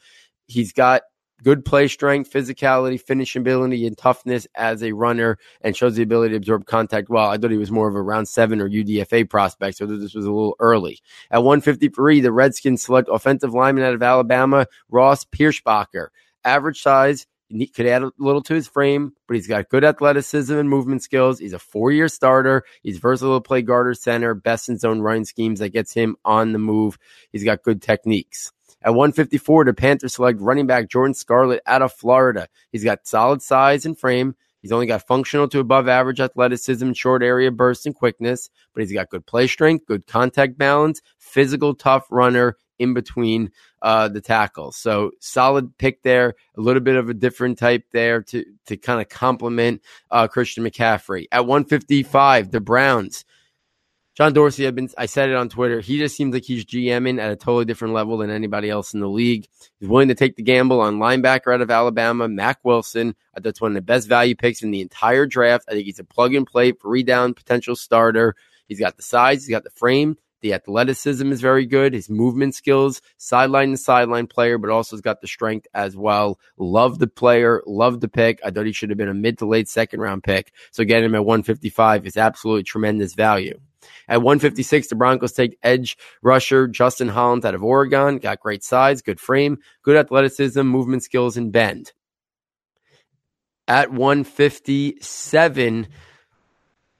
[0.46, 1.02] He's got
[1.42, 6.30] good play strength, physicality, finishing ability, and toughness as a runner, and shows the ability
[6.30, 7.28] to absorb contact well.
[7.28, 10.26] I thought he was more of a round seven or UDFA prospect, so this was
[10.26, 11.00] a little early.
[11.30, 16.08] At 153, the Redskins select offensive lineman out of Alabama, Ross Pierschbacher.
[16.44, 20.54] Average size, he could add a little to his frame, but he's got good athleticism
[20.54, 21.38] and movement skills.
[21.38, 22.64] He's a four year starter.
[22.82, 26.16] He's versatile to play guard or center, best in zone running schemes that gets him
[26.24, 26.98] on the move.
[27.32, 28.52] He's got good techniques.
[28.84, 32.48] At 154, the Panthers select running back Jordan Scarlett out of Florida.
[32.70, 34.36] He's got solid size and frame.
[34.60, 38.92] He's only got functional to above average athleticism, short area burst, and quickness, but he's
[38.92, 43.50] got good play strength, good contact balance, physical, tough runner in between
[43.82, 44.76] uh, the tackles.
[44.76, 46.34] So solid pick there.
[46.56, 50.64] A little bit of a different type there to to kind of complement uh, Christian
[50.64, 51.26] McCaffrey.
[51.32, 53.24] At 155, the Browns
[54.14, 55.80] John Dorsey, I've been, I said it on Twitter.
[55.80, 59.00] He just seems like he's GMing at a totally different level than anybody else in
[59.00, 59.48] the league.
[59.80, 63.08] He's willing to take the gamble on linebacker out of Alabama, Mack Wilson.
[63.08, 65.64] Uh, I thought it's one of the best value picks in the entire draft.
[65.68, 68.36] I think he's a plug and play, three down potential starter.
[68.68, 71.94] He's got the size, he's got the frame, the athleticism is very good.
[71.94, 76.38] His movement skills, sideline to sideline player, but also has got the strength as well.
[76.56, 78.40] Love the player, love the pick.
[78.44, 80.52] I thought he should have been a mid to late second round pick.
[80.70, 83.58] So getting him at 155 is absolutely tremendous value.
[84.08, 88.18] At 156, the Broncos take edge rusher Justin Hollins out of Oregon.
[88.18, 91.92] Got great size, good frame, good athleticism, movement skills, and bend.
[93.66, 95.88] At 157,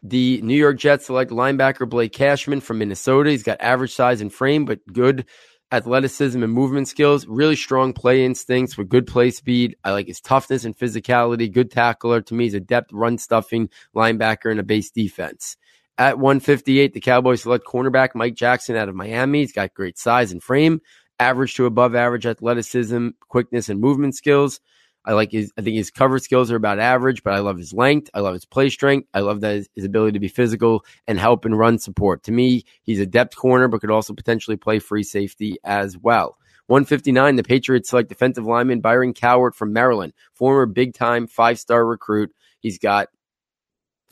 [0.02, 3.30] the New York Jets select linebacker Blake Cashman from Minnesota.
[3.30, 5.26] He's got average size and frame, but good
[5.72, 9.76] athleticism and movement skills, really strong play instincts with good play speed.
[9.82, 12.20] I like his toughness and physicality, good tackler.
[12.22, 15.56] To me, he's a depth run stuffing linebacker in a base defense.
[15.96, 19.40] At 158, the Cowboys select cornerback Mike Jackson out of Miami.
[19.40, 20.80] He's got great size and frame,
[21.20, 24.60] average to above average athleticism, quickness, and movement skills.
[25.04, 27.72] I like his, I think his cover skills are about average, but I love his
[27.72, 28.10] length.
[28.12, 29.06] I love his play strength.
[29.14, 32.24] I love that his, his ability to be physical and help and run support.
[32.24, 36.38] To me, he's a depth corner, but could also potentially play free safety as well.
[36.66, 41.86] 159, the Patriots select defensive lineman Byron Cowart from Maryland, former big time five star
[41.86, 42.32] recruit.
[42.60, 43.08] He's got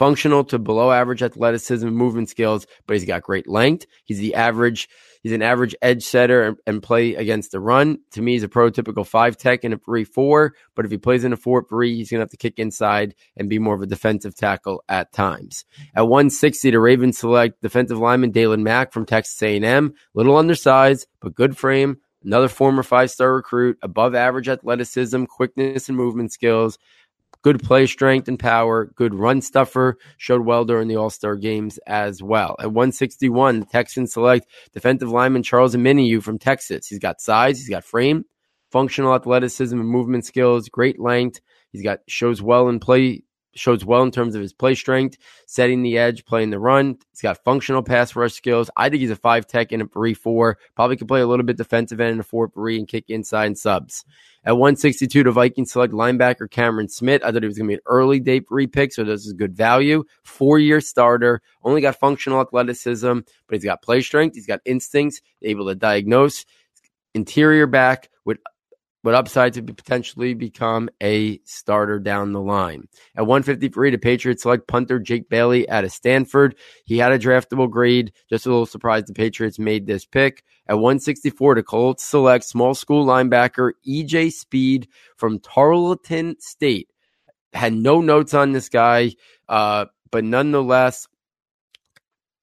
[0.03, 3.87] functional to below average athleticism and movement skills, but he's got great length.
[4.05, 4.89] He's the average,
[5.23, 7.99] he's an average edge setter and, and play against the run.
[8.11, 11.23] To me, he's a prototypical five tech in a three four, but if he plays
[11.23, 13.87] in a four three, he's gonna have to kick inside and be more of a
[13.87, 15.65] defensive tackle at times.
[15.95, 21.37] At 160, the Ravens select defensive lineman Daylon Mack from Texas A&M, little undersized, but
[21.37, 21.99] good frame.
[22.25, 26.77] Another former five star recruit, above average athleticism, quickness, and movement skills
[27.43, 31.79] good play strength and power, good run stuffer, showed well during the All Star games
[31.87, 32.57] as well.
[32.59, 36.87] At 161, the Texans select defensive lineman Charles Omenihu from Texas.
[36.87, 38.25] He's got size, he's got frame,
[38.71, 41.41] functional athleticism and movement skills, great length.
[41.71, 43.23] He's got shows well in play
[43.55, 46.99] shows well in terms of his play strength, setting the edge, playing the run.
[47.11, 48.71] He's got functional pass rush skills.
[48.77, 50.59] I think he's a five tech in a three four.
[50.75, 53.47] Probably could play a little bit defensive end in a four three and kick inside
[53.47, 54.05] and subs.
[54.45, 57.23] At 162, the Vikings select linebacker Cameron Smith.
[57.23, 59.33] I thought he was going to be an early day three pick, so this is
[59.35, 60.03] good value.
[60.25, 64.35] Four year starter, only got functional athleticism, but he's got play strength.
[64.35, 66.45] He's got instincts, able to diagnose.
[67.15, 68.39] Interior back with
[69.03, 72.89] but upside to potentially become a starter down the line.
[73.17, 76.57] At 153, the Patriots select punter Jake Bailey out of Stanford.
[76.85, 78.13] He had a draftable grade.
[78.31, 80.45] Just a little surprised the Patriots made this pick.
[80.69, 86.89] At 164, the Colts select small school linebacker EJ Speed from Tarleton State.
[87.53, 89.15] Had no notes on this guy,
[89.49, 91.07] uh, but nonetheless,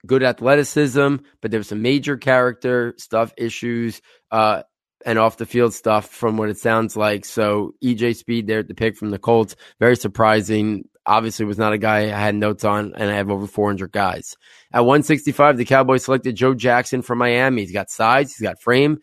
[0.06, 4.02] good athleticism, but there was some major character stuff issues.
[4.32, 4.64] Uh,
[5.06, 7.26] and off the field stuff from what it sounds like.
[7.26, 10.88] So EJ Speed there at the pick from the Colts, very surprising.
[11.06, 14.36] obviously was not a guy I had notes on, and I have over 400 guys.
[14.72, 17.62] At 165, the Cowboys selected Joe Jackson from Miami.
[17.62, 19.00] He's got size, he's got frame,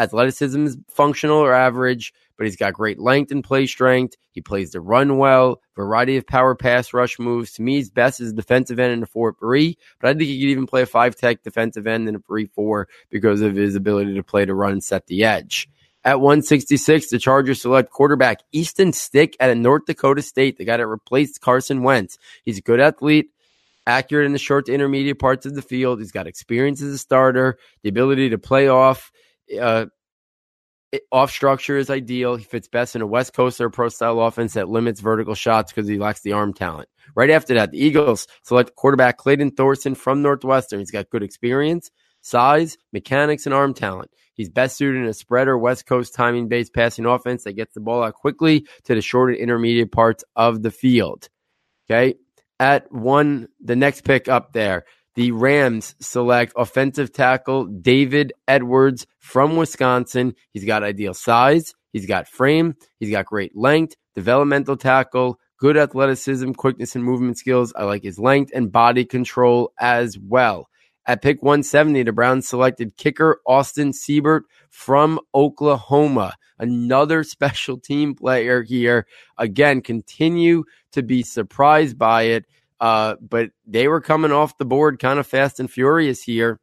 [0.00, 4.16] athleticism is functional or average, but he's got great length and play strength.
[4.32, 7.52] He plays the run well, variety of power pass rush moves.
[7.52, 10.40] To me, he's best a defensive end in a 4 3, but I think he
[10.40, 13.74] could even play a 5 tech defensive end in a 3 4 because of his
[13.74, 15.68] ability to play to run and set the edge.
[16.02, 20.78] At 166, the Chargers select quarterback Easton Stick at a North Dakota State, the guy
[20.78, 22.16] that replaced Carson Wentz.
[22.42, 23.28] He's a good athlete,
[23.86, 25.98] accurate in the short to intermediate parts of the field.
[25.98, 29.12] He's got experience as a starter, the ability to play off.
[29.58, 29.86] Uh,
[31.12, 32.36] off structure is ideal.
[32.36, 35.72] He fits best in a West Coast or pro style offense that limits vertical shots
[35.72, 36.88] because he lacks the arm talent.
[37.14, 40.80] Right after that, the Eagles select quarterback Clayton Thorson from Northwestern.
[40.80, 41.90] He's got good experience,
[42.22, 44.10] size, mechanics, and arm talent.
[44.34, 47.80] He's best suited in a spreader West Coast timing based passing offense that gets the
[47.80, 51.28] ball out quickly to the short and intermediate parts of the field.
[51.88, 52.14] Okay.
[52.58, 59.56] At one, the next pick up there, the Rams select offensive tackle David Edwards from
[59.56, 60.34] Wisconsin.
[60.52, 66.52] He's got ideal size, he's got frame, he's got great length, developmental tackle, good athleticism,
[66.52, 67.72] quickness, and movement skills.
[67.76, 70.68] I like his length and body control as well.
[71.06, 76.34] At pick 170, the Browns selected kicker Austin Seibert from Oklahoma.
[76.58, 79.06] Another special team player here.
[79.38, 82.46] Again, continue to be surprised by it.
[82.80, 86.58] Uh, but they were coming off the board kind of fast and furious here.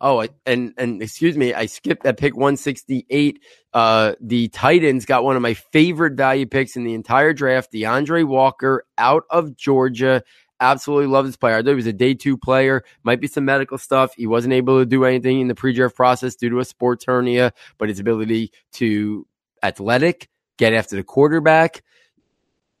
[0.00, 3.40] Oh, and and excuse me, I skipped that pick 168.
[3.72, 8.24] Uh, the Titans got one of my favorite value picks in the entire draft, D'Andre
[8.24, 10.22] Walker out of Georgia.
[10.60, 11.56] Absolutely love this player.
[11.56, 12.84] I thought he was a day two player.
[13.02, 14.14] Might be some medical stuff.
[14.16, 17.52] He wasn't able to do anything in the pre-draft process due to a sports hernia,
[17.78, 19.26] but his ability to
[19.62, 21.82] athletic, get after the quarterback,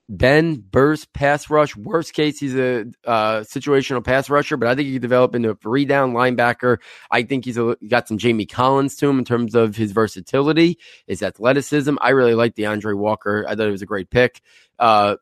[0.08, 1.74] Ben burst pass rush.
[1.76, 5.50] Worst case, he's a uh, situational pass rusher, but I think he could develop into
[5.50, 6.78] a three down linebacker.
[7.10, 10.78] I think he's a, got some Jamie Collins to him in terms of his versatility,
[11.06, 11.96] his athleticism.
[12.00, 13.46] I really like D'Andre Walker.
[13.48, 14.42] I thought it was a great pick.
[14.78, 15.16] Uh,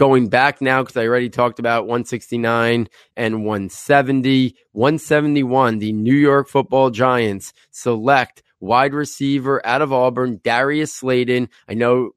[0.00, 4.56] going back now, because I already talked about 169 and 170.
[4.72, 11.48] 171, the New York football Giants select wide receiver out of Auburn, Darius Slayton.
[11.68, 12.10] I know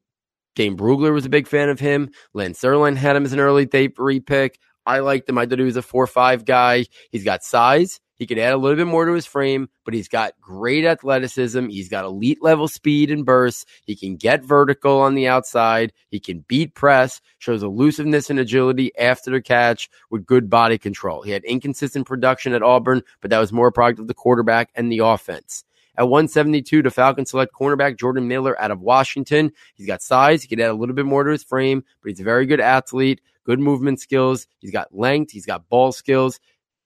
[0.55, 2.09] Dane Brugler was a big fan of him.
[2.33, 4.59] Lance Zierlein had him as an early day three pick.
[4.85, 5.37] I liked him.
[5.37, 6.85] I thought he was a four five guy.
[7.11, 7.99] He's got size.
[8.15, 11.67] He could add a little bit more to his frame, but he's got great athleticism.
[11.67, 13.67] He's got elite level speed and burst.
[13.85, 15.91] He can get vertical on the outside.
[16.09, 21.23] He can beat press, shows elusiveness and agility after the catch with good body control.
[21.23, 24.69] He had inconsistent production at Auburn, but that was more a product of the quarterback
[24.75, 25.63] and the offense.
[25.97, 29.51] At 172, the Falcons select cornerback Jordan Miller out of Washington.
[29.75, 30.41] He's got size.
[30.41, 32.60] He could add a little bit more to his frame, but he's a very good
[32.60, 34.47] athlete, good movement skills.
[34.60, 35.32] He's got length.
[35.32, 36.39] He's got ball skills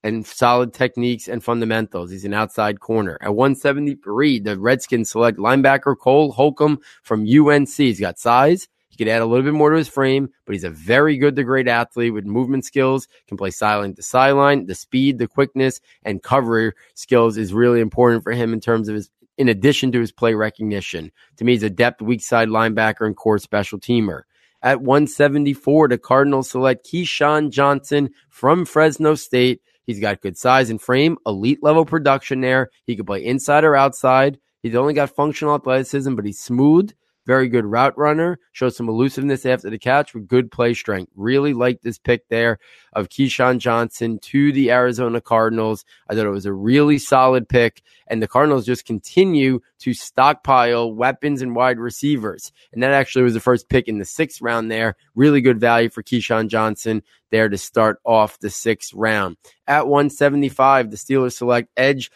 [0.04, 2.12] and solid techniques and fundamentals.
[2.12, 3.17] He's an outside corner.
[3.22, 7.70] At 173, the Redskins select linebacker Cole Holcomb from UNC.
[7.70, 8.67] He's got size.
[8.97, 11.43] Could add a little bit more to his frame, but he's a very good to
[11.43, 14.65] great athlete with movement skills, can play sideline to sideline.
[14.65, 18.95] The speed, the quickness, and cover skills is really important for him in terms of
[18.95, 21.12] his, in addition to his play recognition.
[21.38, 24.23] To me, he's a depth weak side linebacker and core special teamer.
[24.63, 29.62] At 174, the Cardinals select KeeSean Johnson from Fresno State.
[29.86, 32.71] He's got good size and frame, elite level production there.
[32.86, 34.39] He could play inside or outside.
[34.63, 36.91] He's only got functional athleticism, but he's smooth
[37.28, 41.12] very good route runner, Showed some elusiveness after the catch with good play strength.
[41.16, 42.58] Really liked this pick there
[42.94, 45.86] of KeeSean Johnson to the Arizona Cardinals.
[46.10, 50.92] I thought it was a really solid pick, and the Cardinals just continue to stockpile
[50.92, 52.52] weapons and wide receivers.
[52.74, 54.96] And that actually was the first pick in the sixth round there.
[55.13, 59.38] Really good value for KeeSean Johnson there to start off the sixth round.
[59.68, 62.10] At 175, the Steelers select edge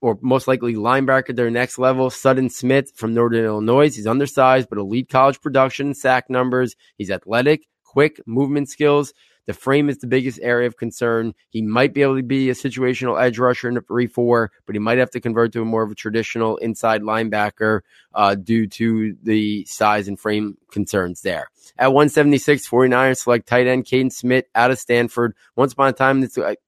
[0.00, 3.94] or most likely linebacker their next level, Sutton Smith from Northern Illinois.
[3.94, 6.76] He's undersized, but elite college production, sack numbers.
[6.96, 9.12] He's athletic, quick movement skills.
[9.46, 11.32] The frame is the biggest area of concern.
[11.48, 14.74] He might be able to be a situational edge rusher in a 3 4, but
[14.74, 17.80] he might have to convert to a more of a traditional inside linebacker
[18.14, 21.48] uh, due to the size and frame concerns there.
[21.78, 25.34] At 176, 49ers select tight end Kaden Smith out of Stanford.
[25.56, 26.58] Once upon a time, this thought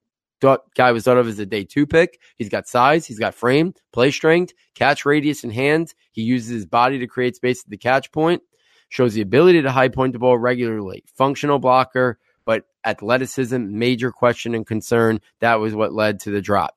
[0.41, 2.19] guy was thought of as a day two pick.
[2.37, 5.95] He's got size, he's got frame, play strength, catch radius and hands.
[6.11, 8.41] He uses his body to create space at the catch point.
[8.89, 11.05] Shows the ability to high point the ball regularly.
[11.15, 15.21] Functional blocker, but athleticism, major question and concern.
[15.39, 16.75] That was what led to the drop.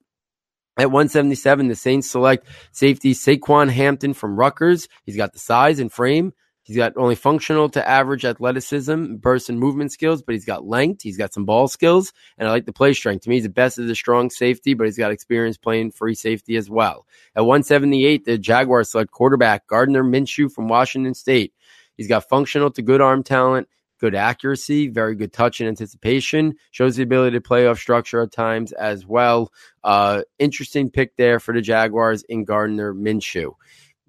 [0.76, 4.88] At 177, the Saints select safety Saquan Hampton from Rutgers.
[5.04, 6.32] He's got the size and frame,
[6.64, 11.02] He's got only functional to average athleticism, burst, and movement skills, but he's got length.
[11.02, 13.24] He's got some ball skills, and I like the play strength.
[13.24, 16.14] To me, he's the best of the strong safety, but he's got experience playing free
[16.14, 17.06] safety as well.
[17.36, 21.52] At 178, the Jaguars select quarterback Gardner Minshew from Washington State.
[21.98, 23.68] He's got functional to good arm talent,
[24.00, 26.54] good accuracy, very good touch and anticipation.
[26.70, 29.52] Shows the ability to play off structure at times as well.
[29.82, 33.52] Uh, interesting pick there for the Jaguars in Gardner Minshew.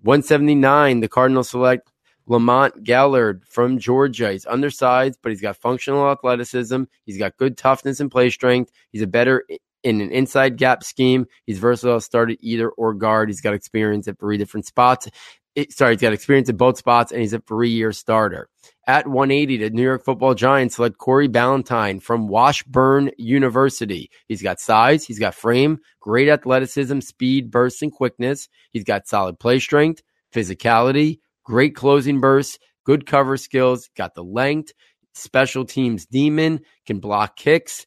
[0.03, 1.91] 179, the Cardinals select
[2.27, 4.31] Lamont Gaillard from Georgia.
[4.31, 6.83] He's undersized, but he's got functional athleticism.
[7.05, 8.71] He's got good toughness and play strength.
[8.91, 9.45] He's a better
[9.83, 11.27] in an inside gap scheme.
[11.45, 13.29] He's versatile, started either or guard.
[13.29, 15.07] He's got experience at three different spots.
[15.53, 18.49] It, sorry, he's got experience at both spots, and he's a three year starter.
[18.87, 24.09] At 180, the New York football Giants select Corey Ballentine from Washburn University.
[24.27, 28.49] He's got size, he's got frame, great athleticism, speed, burst, and quickness.
[28.71, 30.01] He's got solid play strength,
[30.33, 34.73] physicality, great closing bursts, good cover skills, got the length,
[35.13, 37.85] special teams demon, can block kicks.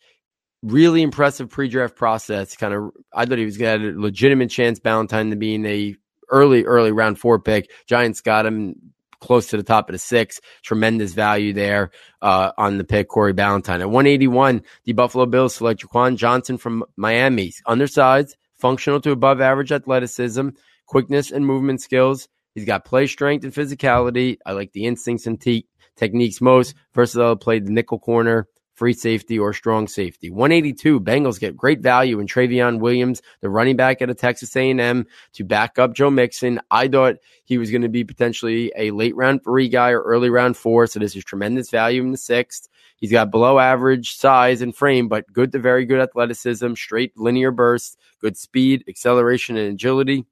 [0.62, 2.56] Really impressive pre-draft process.
[2.56, 5.64] Kind of, I thought he was going to have a legitimate chance, Ballentine, to being
[5.66, 5.94] a
[6.30, 7.70] early, early round four pick.
[7.86, 8.74] Giants got him
[9.20, 10.40] close to the top of the six.
[10.62, 11.90] Tremendous value there
[12.22, 13.80] uh, on the pick, Corey Ballentine.
[13.80, 17.52] At 181, the Buffalo Bills select Jaquan Johnson from Miami.
[17.66, 20.48] Undersized, functional to above average athleticism,
[20.86, 22.28] quickness and movement skills.
[22.58, 24.38] He's got play strength and physicality.
[24.44, 26.74] I like the instincts and te- techniques most.
[26.92, 30.28] Versatile, played the nickel corner, free safety, or strong safety.
[30.28, 30.98] 182.
[30.98, 35.44] Bengals get great value in Trayveon Williams, the running back at a Texas A&M, to
[35.44, 36.58] back up Joe Mixon.
[36.68, 40.28] I thought he was going to be potentially a late round three guy or early
[40.28, 40.88] round four.
[40.88, 42.68] So this is tremendous value in the sixth.
[42.96, 47.52] He's got below average size and frame, but good to very good athleticism, straight linear
[47.52, 50.26] bursts, good speed, acceleration, and agility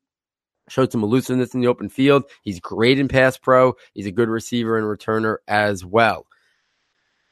[0.68, 2.24] showed some elusiveness in the open field.
[2.42, 3.74] He's great in pass pro.
[3.94, 6.26] He's a good receiver and returner as well.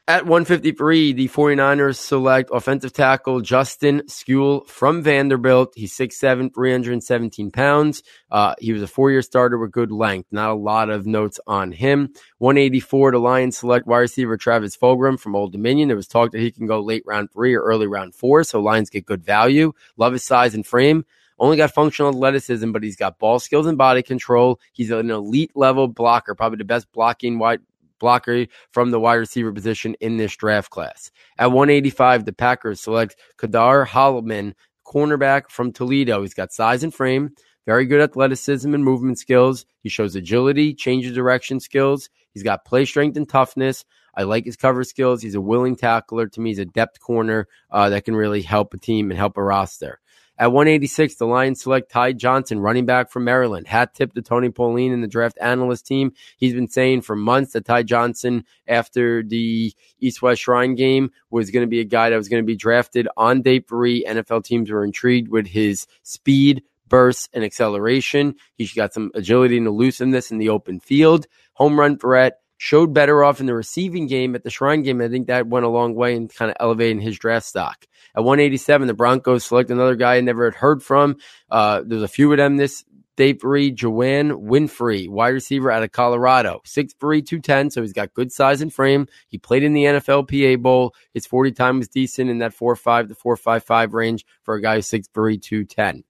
[0.06, 5.72] At 153, the 49ers select offensive tackle Justin Skule from Vanderbilt.
[5.74, 8.02] He's 6'7, 317 pounds.
[8.30, 10.28] Uh, he was a four year starter with good length.
[10.30, 12.12] Not a lot of notes on him.
[12.36, 15.88] 184, the Lions select wide receiver Travis Fulgham from Old Dominion.
[15.88, 18.60] There was talk that he can go late round three or early round four, so
[18.60, 19.72] Lions get good value.
[19.96, 21.06] Love his size and frame.
[21.38, 24.60] Only got functional athleticism, but he's got ball skills and body control.
[24.72, 27.60] He's an elite level blocker, probably the best blocking wide
[27.98, 31.10] blocker from the wide receiver position in this draft class.
[31.38, 34.54] At 185, the Packers select Ka'dar Hollman,
[34.86, 36.22] cornerback from Toledo.
[36.22, 37.30] He's got size and frame,
[37.66, 39.66] very good athleticism and movement skills.
[39.80, 42.10] He shows agility, change of direction skills.
[42.32, 43.84] He's got play strength and toughness.
[44.16, 45.22] I like his cover skills.
[45.22, 46.28] He's a willing tackler.
[46.28, 49.36] To me, he's a depth corner uh, that can really help a team and help
[49.36, 50.00] a roster.
[50.36, 53.68] At 186, the Lions select Ty Johnson, running back from Maryland.
[53.68, 56.12] Hat tip to Tony Pauline and the draft analyst team.
[56.36, 61.52] He's been saying for months that Ty Johnson, after the East West Shrine game, was
[61.52, 64.04] going to be a guy that was going to be drafted on day three.
[64.04, 68.34] NFL teams were intrigued with his speed, burst, and acceleration.
[68.56, 71.28] He's got some agility and elusiveness in the open field.
[71.54, 75.02] Home run threat showed better off in the receiving game at the Shrine game.
[75.02, 77.86] I think that went a long way in kind of elevating his draft stock.
[78.16, 81.18] At 187, the Broncos select another guy I never had heard from.
[81.50, 82.82] Uh, there's a few of them this
[83.16, 83.70] day three.
[83.70, 88.72] Juwann Winfree, wide receiver out of Colorado, 6'3", 210, so he's got good size and
[88.72, 89.08] frame.
[89.28, 90.94] He played in the NFLPA Bowl.
[91.12, 94.88] His 40 time was decent in that 4'5 to 4'5'5 range for a guy who's
[94.88, 96.02] 6'3", 210.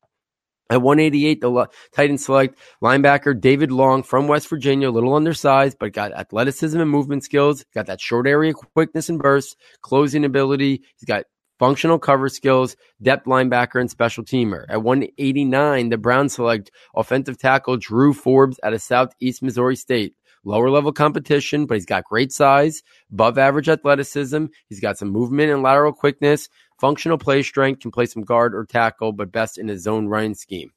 [0.71, 5.93] At 188, the Titans select linebacker David Long from West Virginia, a little undersized, but
[5.93, 10.83] got athleticism and movement skills, got that short area quickness and burst, closing ability.
[10.97, 11.25] He's got
[11.59, 14.65] functional cover skills, depth linebacker, and special teamer.
[14.71, 20.15] At 189, the Browns select offensive tackle Drew Forbes out of Southeast Missouri State.
[20.47, 24.47] Lower level competition, but he's got great size, above average athleticism.
[24.69, 26.51] He's got some movement and lateral quickness.
[26.79, 30.35] Functional play strength, can play some guard or tackle, but best in his zone running
[30.35, 30.72] scheme.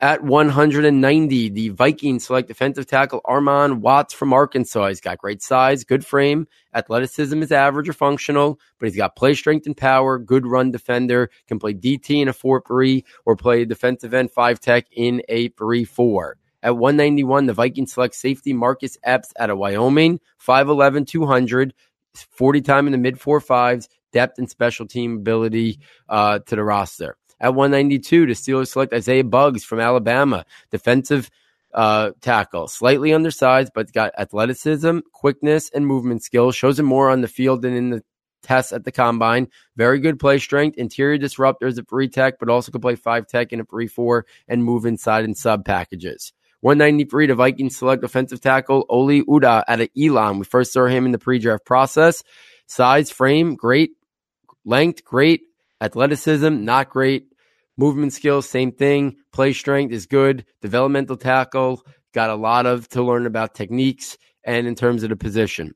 [0.00, 4.86] At 190, the Vikings select defensive tackle Armon Watts from Arkansas.
[4.86, 9.34] He's got great size, good frame, athleticism is average or functional, but he's got play
[9.34, 13.64] strength and power, good run defender, can play DT in a 4 3 or play
[13.64, 16.36] defensive end 5 tech in a 3 4.
[16.62, 21.74] At 191, the Vikings select safety Marcus Epps out of Wyoming, 5'11, 200,
[22.14, 26.64] 40 time in the mid 4 5s, depth and special team ability uh, to the
[26.64, 27.16] roster.
[27.40, 31.30] At 192, the Steelers select Isaiah Buggs from Alabama, defensive
[31.72, 36.56] uh, tackle, slightly undersized, but got athleticism, quickness, and movement skills.
[36.56, 38.02] Shows him more on the field than in the
[38.42, 39.48] tests at the combine.
[39.76, 43.52] Very good play strength, interior disruptors at free tech, but also could play five tech
[43.52, 46.32] in a three four and move inside and sub packages.
[46.60, 50.40] 193, the Vikings select offensive tackle Oli Udoh out of Elon.
[50.40, 52.24] We first saw him in the pre-draft process.
[52.66, 53.92] Size, frame, great.
[54.68, 55.40] Length, great.
[55.80, 57.28] Athleticism, not great.
[57.78, 59.16] Movement skills, same thing.
[59.32, 60.44] Play strength is good.
[60.60, 65.16] Developmental tackle, got a lot of to learn about techniques and in terms of the
[65.16, 65.72] position.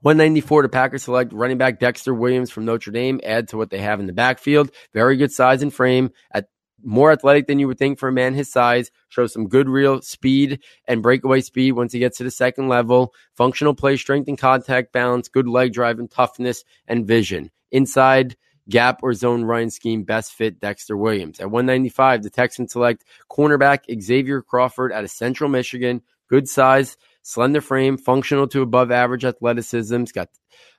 [0.00, 3.80] 194 to Packers select running back Dexter Williams from Notre Dame, add to what they
[3.80, 4.70] have in the backfield.
[4.94, 6.10] Very good size and frame.
[6.32, 6.46] At
[6.86, 8.90] more athletic than you would think for a man his size.
[9.08, 13.12] Shows some good real speed and breakaway speed once he gets to the second level.
[13.34, 17.50] Functional play strength and contact balance, good leg drive and toughness and vision.
[17.72, 18.36] Inside
[18.68, 21.40] gap or zone run scheme best fit Dexter Williams.
[21.40, 26.02] At 195, the Texans select cornerback Xavier Crawford out of Central Michigan.
[26.28, 29.98] Good size, slender frame, functional to above average athleticism.
[30.00, 30.28] He's got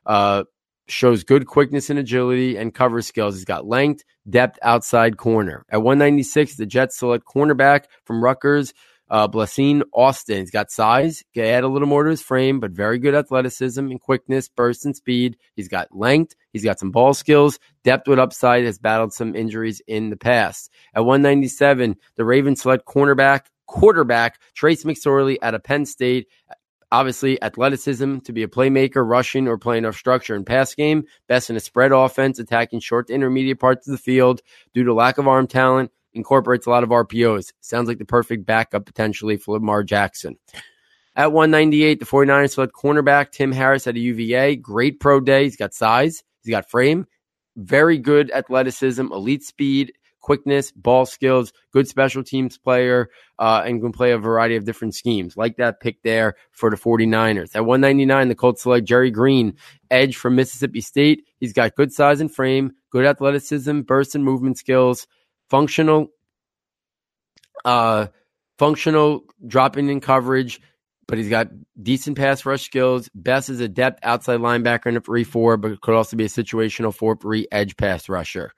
[0.06, 0.44] uh,
[0.88, 3.36] shows good quickness and agility and cover skills.
[3.36, 5.66] He's got length, depth outside corner.
[5.70, 8.74] At 196, the Jets select cornerback from Rutgers,
[9.10, 9.28] uh,
[9.94, 10.40] Austin.
[10.40, 13.80] He's got size, can add a little more to his frame, but very good athleticism
[13.80, 15.38] and quickness, burst and speed.
[15.56, 16.36] He's got length.
[16.52, 20.72] He's got some ball skills, depth with upside, has battled some injuries in the past.
[20.94, 26.28] At 197, the Ravens select cornerback, quarterback, Trace McSorley out of Penn State
[26.92, 31.50] obviously athleticism to be a playmaker, rushing or playing off structure and pass game, best
[31.50, 34.42] in a spread offense, attacking short to intermediate parts of the field
[34.74, 37.54] due to lack of arm talent, incorporates a lot of RPOs.
[37.62, 40.38] Sounds like the perfect backup potentially for Lamar Jackson.
[41.16, 44.56] At 198, the 49ers select cornerback Tim Harris at a UVA.
[44.56, 45.46] Great pro day.
[45.46, 47.08] He's got size, he's got frame,
[47.56, 49.94] very good athleticism, elite speed,
[50.28, 53.08] quickness, ball skills, good special teams player,
[53.40, 55.38] uh, and can play a variety of different schemes.
[55.38, 57.56] Like that pick there for the 49ers.
[57.56, 59.56] At 199, the Colts select Gerri Green,
[59.90, 61.24] edge from Mississippi State.
[61.40, 65.08] He's got good size and frame, good athleticism, burst and movement skills,
[65.50, 66.08] functional,
[67.64, 68.08] uh,
[68.60, 70.60] functional dropping in coverage,
[71.08, 71.48] but he's got
[71.82, 73.10] decent pass rush skills.
[73.16, 76.28] Best is a depth outside linebacker in a 3 4, but could also be a
[76.28, 78.52] situational 4 3 edge pass rusher.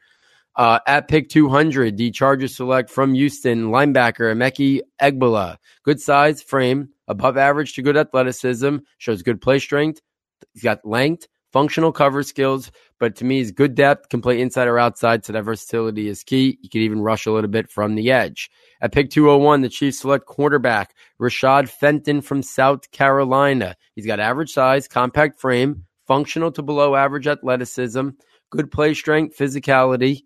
[0.59, 5.55] Uh, at pick 200, the Chargers select from Houston linebacker Emeka Egbule.
[5.83, 10.01] Good size, frame, above average to good athleticism, shows good play strength.
[10.51, 14.67] He's got length, functional cover skills, but to me, he's good depth, can play inside
[14.67, 16.59] or outside, so that versatility is key.
[16.61, 18.49] He could even rush a little bit from the edge.
[18.81, 23.77] At pick 201, the Chiefs select quarterback Rashad Fenton from South Carolina.
[23.95, 28.09] He's got average size, compact frame, functional to below average athleticism,
[28.49, 30.23] good play strength, physicality,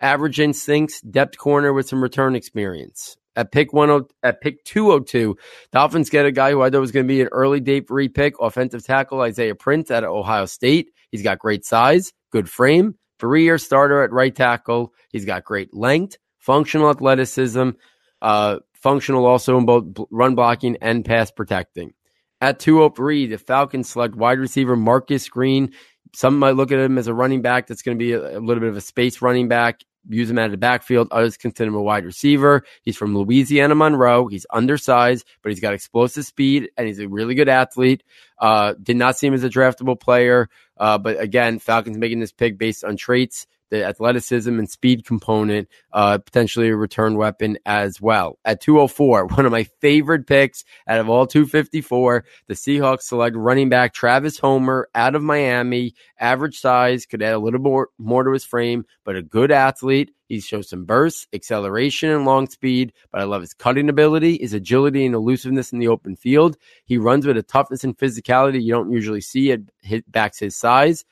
[0.00, 3.16] average instincts, depth corner with some return experience.
[3.36, 5.36] At pick one, at pick two hundred oh two,
[5.70, 8.08] Dolphins get a guy who I thought was going to be an early day free
[8.08, 10.90] pick, offensive tackle Isaiah Prince out of Ohio State.
[11.10, 14.92] He's got great size, good frame, three year starter at right tackle.
[15.10, 17.70] He's got great length, functional athleticism,
[18.20, 21.92] uh, functional also in both run blocking and pass protecting.
[22.40, 25.72] At 203, the Falcons select wide receiver Marcus Green.
[26.14, 28.40] Some might look at him as a running back that's going to be a, a
[28.40, 31.08] little bit of a space running back use him out of the backfield.
[31.10, 32.64] Others consider him a wide receiver.
[32.82, 34.26] He's from Louisiana Monroe.
[34.26, 38.02] He's undersized, but he's got explosive speed and he's a really good athlete.
[38.38, 40.48] Uh, did not see him as a draftable player.
[40.76, 45.68] Uh, but again, Falcons making this pick based on traits the athleticism and speed component,
[45.92, 48.38] uh, potentially a return weapon as well.
[48.44, 53.68] At 204, one of my favorite picks out of all 254, the Seahawks select running
[53.68, 55.94] back Travis Homer out of Miami.
[56.18, 60.12] Average size, could add a little more, more to his frame, but a good athlete.
[60.28, 64.52] He shows some bursts, acceleration, and long speed, but I love his cutting ability, his
[64.52, 66.58] agility, and elusiveness in the open field.
[66.84, 69.56] He runs with a toughness and physicality you don't usually see.
[69.80, 71.06] Hit backs his size.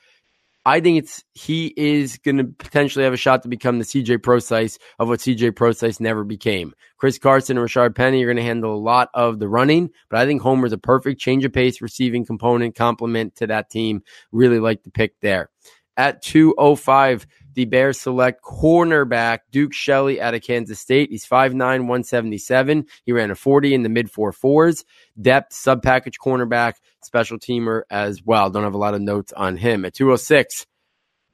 [0.67, 4.21] I think it's he is going to potentially have a shot to become the CJ
[4.21, 6.75] Prosise of what CJ Prosise never became.
[6.99, 10.19] Chris Carson and Rashaad Penny are going to handle a lot of the running, but
[10.19, 14.03] I think Homer's a perfect change of pace receiving component complement to that team.
[14.33, 15.51] Really like the pick there.
[15.97, 21.11] At 205, the Bears select cornerback Duke Shelley out of Kansas State.
[21.11, 22.87] He's 5'9, 177.
[23.05, 24.85] He ran a 40 in the mid four fours.
[25.19, 26.75] Depth, sub package cornerback,
[27.07, 28.50] special teamer as well.
[28.50, 29.84] Don't have a lot of notes on him.
[29.84, 30.66] At 206,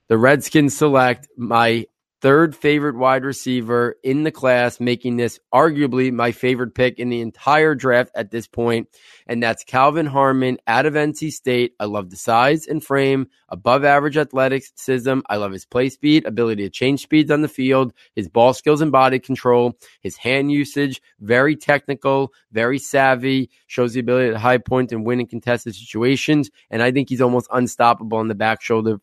[0.08, 1.86] the Redskins select my
[2.22, 7.20] third favorite wide receiver in the class, making this arguably my favorite pick in the
[7.20, 8.88] entire draft at this point,
[9.26, 11.74] and that's Kelvin Harmon out of NC State.
[11.80, 15.18] I love the size and frame, above average athleticism.
[15.28, 18.80] I love his play speed, ability to change speeds on the field, his ball skills
[18.80, 24.58] and body control, his hand usage, very technical, very savvy, shows the ability to high
[24.58, 28.62] point and win in contested situations, and I think he's almost unstoppable on the back
[28.62, 29.00] shoulder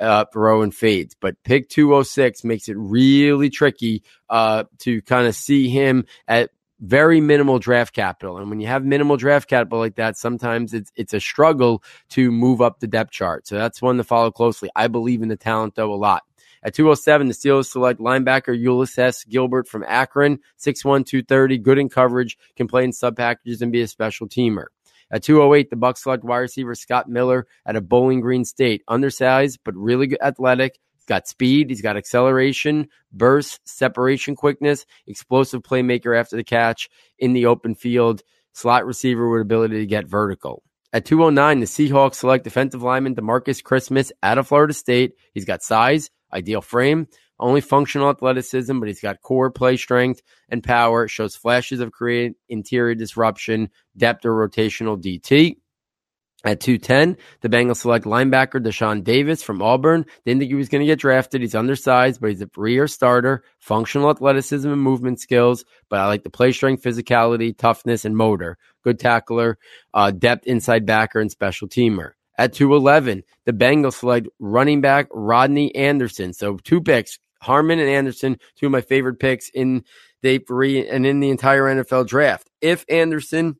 [0.00, 1.14] uh, throw and fades.
[1.20, 7.20] But pick 206 makes it really tricky uh, to kind of see him at very
[7.20, 8.38] minimal draft capital.
[8.38, 12.30] And when you have minimal draft capital like that, sometimes it's it's a struggle to
[12.30, 13.46] move up the depth chart.
[13.46, 14.70] So that's one to follow closely.
[14.74, 16.22] I believe in the talent though a lot.
[16.62, 22.36] At 207, the Steelers select linebacker Ulysees Gilbert from Akron, 6'1, 230, good in coverage,
[22.54, 24.66] can play in sub packages and be a special teamer.
[25.10, 29.58] At 208, the Bucks select wide receiver Scott Miller at a Bowling Green State, undersized
[29.64, 30.78] but really good athletic.
[30.94, 36.88] He's got speed, he's got acceleration, burst, separation quickness, explosive playmaker after the catch
[37.18, 40.62] in the open field, slot receiver with ability to get vertical.
[40.92, 45.12] At 209, the Seahawks select defensive lineman Demarcus Christmas out of Florida State.
[45.34, 47.06] He's got size, ideal frame,
[47.40, 51.08] only functional athleticism, but he's got core play strength and power.
[51.08, 55.56] Shows flashes of creative interior disruption, depth or rotational DT.
[56.42, 60.06] At 210, the Bengals select linebacker Deshaun Davis from Auburn.
[60.24, 61.42] Didn't think he was going to get drafted.
[61.42, 65.66] He's undersized, but he's a year starter, functional athleticism and movement skills.
[65.90, 68.56] But I like the play strength, physicality, toughness, and motor.
[68.82, 69.58] Good tackler,
[69.92, 72.12] uh, depth inside backer, and special teamer.
[72.38, 76.32] At 211, the Bengals select running back Rodney Anderson.
[76.32, 79.84] So two picks, Harmon and Anderson, two of my favorite picks in
[80.22, 82.50] day three and in the entire NFL draft.
[82.60, 83.56] If Anderson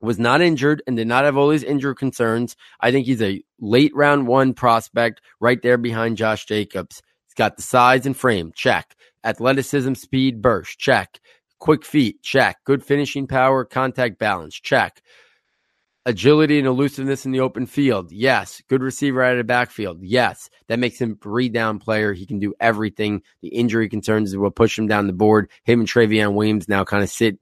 [0.00, 3.42] was not injured and did not have all these injury concerns, I think he's a
[3.60, 7.02] late round one prospect right there behind Josh Jacobs.
[7.26, 8.94] He's got the size and frame, check.
[9.24, 11.18] Athleticism, speed, burst, check.
[11.58, 12.58] Quick feet, check.
[12.64, 15.02] Good finishing power, contact balance, check.
[16.06, 18.10] Agility and elusiveness in the open field.
[18.12, 18.62] Yes.
[18.68, 20.02] Good receiver out of the backfield.
[20.02, 20.48] Yes.
[20.68, 22.14] That makes him a three down player.
[22.14, 23.22] He can do everything.
[23.42, 25.50] The injury concerns will push him down the board.
[25.64, 27.38] Him and Trayveon Williams now kind of sit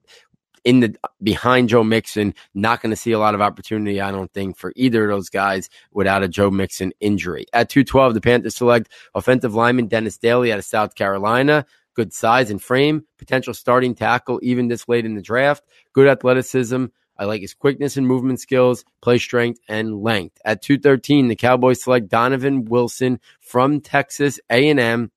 [0.67, 2.33] in the behind Joe Mixon.
[2.53, 5.29] Not going to see a lot of opportunity, I don't think, for either of those
[5.29, 7.45] guys without a Joe Mixon injury.
[7.53, 11.65] At 212, the Panthers select offensive lineman Dennis Daley out of South Carolina.
[11.95, 15.63] Good size and frame, potential starting tackle even this late in the draft.
[15.93, 16.87] Good athleticism,
[17.17, 20.39] I like his quickness and movement skills, play strength, and length.
[20.45, 25.11] At 213, the Cowboys select Donovan Wilson from Texas A&M.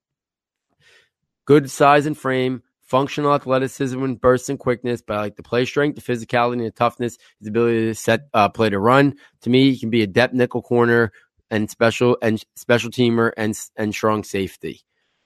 [1.45, 5.65] Good size and frame, functional athleticism and burst and quickness, but I like the play
[5.65, 9.15] strength, the physicality, and the toughness, his ability to set uh, play to run.
[9.43, 11.13] To me, he can be a depth nickel corner
[11.51, 14.83] and special and special teamer and and strong safety.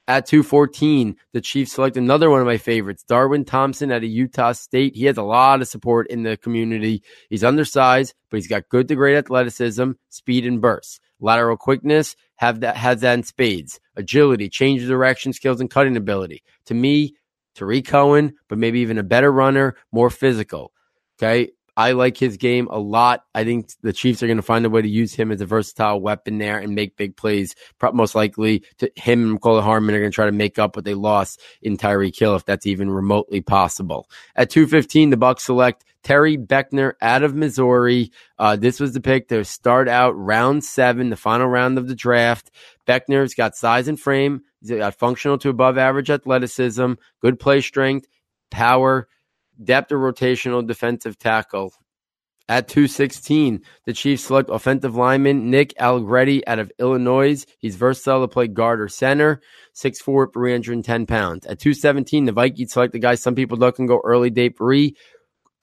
[0.06, 4.52] At 214, the Chiefs select another one of my favorites, Darwin Thompson at a Utah
[4.52, 4.94] State.
[4.94, 7.02] He has a lot of support in the community.
[7.30, 11.00] He's undersized, but he's got good to great athleticism, speed, and burst.
[11.20, 13.80] Lateral quickness, have that has that in spades.
[13.96, 16.42] Agility, change of direction skills, and cutting ability.
[16.66, 17.14] To me,
[17.54, 20.72] Tarik Cohen, but maybe even a better runner, more physical.
[21.18, 21.52] Okay.
[21.76, 23.24] I like his game a lot.
[23.34, 25.46] I think the Chiefs are going to find a way to use him as a
[25.46, 27.54] versatile weapon there and make big plays.
[27.92, 30.84] Most likely, to him and Mecole Hardman are going to try to make up what
[30.84, 34.08] they lost in Tyreek Hill, if that's even remotely possible.
[34.36, 38.12] At 215, the Bucks select Terry Beckner out of Missouri.
[38.38, 41.94] Uh, this was the pick to start out round seven, the final round of the
[41.94, 42.50] draft.
[42.86, 44.42] Beckner's got size and frame.
[44.60, 48.06] He's got functional to above average athleticism, good play strength,
[48.50, 49.08] power
[49.62, 51.72] depth or rotational defensive tackle.
[52.46, 57.42] At 216, the Chiefs select offensive lineman Nick Allegretti out of Illinois.
[57.58, 59.40] He's versatile to play guard or center,
[59.74, 61.46] 6'4", 310 pounds.
[61.46, 64.94] At 217, the Vikings select the guy some people look and go early day three.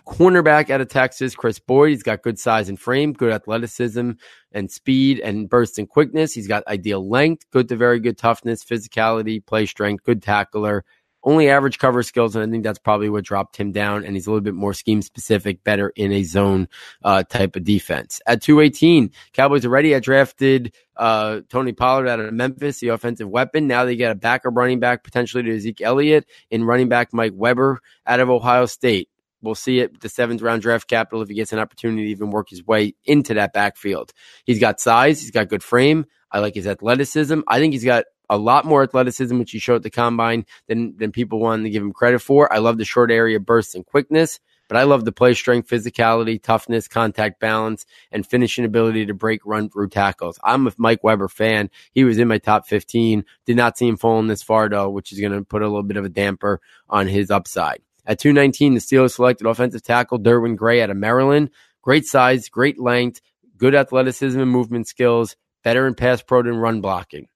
[0.07, 1.91] Cornerback out of Texas, Kris Boyd.
[1.91, 4.11] He's got good size and frame, good athleticism
[4.51, 6.33] and speed and burst and quickness.
[6.33, 10.83] He's got ideal length, good to very good toughness, physicality, play strength, good tackler
[11.24, 14.03] only average cover skills, and I think that's probably what dropped him down.
[14.05, 16.67] And he's a little bit more scheme specific, better in a zone
[17.03, 18.22] uh, type of defense.
[18.26, 23.67] At 218, Cowboys already had drafted uh, Tony Pollard out of Memphis, the offensive weapon.
[23.67, 27.34] Now they get a backup running back potentially to Zeke Elliott in running back Mike
[27.36, 29.09] Weber out of Ohio State.
[29.41, 32.30] We'll see it the seventh round draft capital if he gets an opportunity to even
[32.30, 34.13] work his way into that backfield.
[34.45, 36.05] He's got size, he's got good frame.
[36.32, 37.41] I like his athleticism.
[37.47, 40.95] I think he's got a lot more athleticism, which he showed at the combine than
[40.97, 42.51] than people wanted to give him credit for.
[42.51, 46.41] I love the short area bursts and quickness, but I love the play strength, physicality,
[46.41, 50.39] toughness, contact balance, and finishing ability to break, run through tackles.
[50.45, 51.69] I'm a Mike Weber fan.
[51.91, 53.25] He was in my top 15.
[53.45, 55.84] Did not see him falling this far though, which is going to put a little
[55.84, 57.82] bit of a damper on his upside.
[58.05, 61.49] At 219, the Steelers selected offensive tackle Derwin Gray out of Maryland.
[61.82, 63.19] Great size, great length,
[63.57, 67.27] good athleticism and movement skills, better in pass pro than run blocking.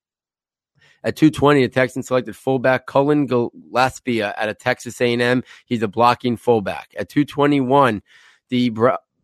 [1.05, 5.43] At 220, the Texans selected fullback Cullen Gillaspia uh, out of Texas A&M.
[5.65, 6.95] He's a blocking fullback.
[6.97, 8.01] At 221,
[8.49, 8.71] the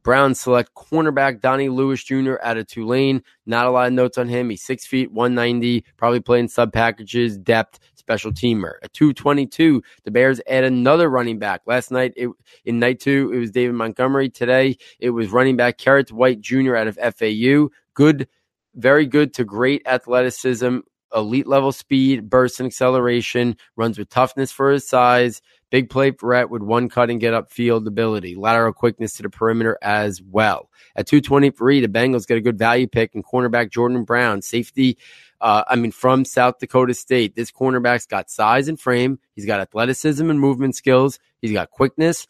[0.03, 2.35] Browns select cornerback Donnie Lewis Jr.
[2.43, 3.23] out of Tulane.
[3.47, 4.51] Not a lot of notes on him.
[4.51, 8.73] He's six feet, 190, probably playing sub packages, depth, special teamer.
[8.83, 11.61] At 222, the Bears add another running back.
[11.65, 12.29] Last night, it,
[12.63, 14.29] in night two, it was David Montgomery.
[14.29, 16.75] Today, it was running back Kerrith Whyte Jr.
[16.75, 17.69] out of FAU.
[17.95, 18.27] Good,
[18.75, 20.79] very good to great athleticism,
[21.15, 23.57] elite level speed, burst, and acceleration.
[23.75, 25.41] Runs with toughness for his size.
[25.69, 28.35] Big play threat with one cut and get up field ability.
[28.35, 30.69] Lateral quickness to the perimeter as well.
[30.95, 34.97] At 223, the Bengals get a good value pick in cornerback Jordan Brown, safety.
[35.39, 39.19] Uh, I mean, from South Dakota State, this cornerback's got size and frame.
[39.33, 41.19] He's got athleticism and movement skills.
[41.41, 42.27] He's got quickness,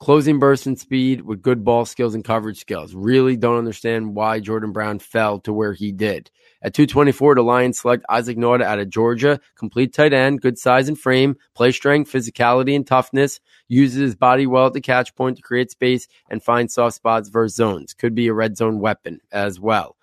[0.00, 2.94] closing burst and speed with good ball skills and coverage skills.
[2.94, 6.30] Really don't understand why Jordan Brown fell to where he did.
[6.62, 10.88] At 224, the Lions select Isaac Nauta out of Georgia, complete tight end, good size
[10.88, 13.40] and frame, play strength, physicality, and toughness.
[13.68, 17.28] Uses his body well at the catch point to create space and find soft spots
[17.28, 17.94] versus zones.
[17.94, 19.96] Could be a red zone weapon as well.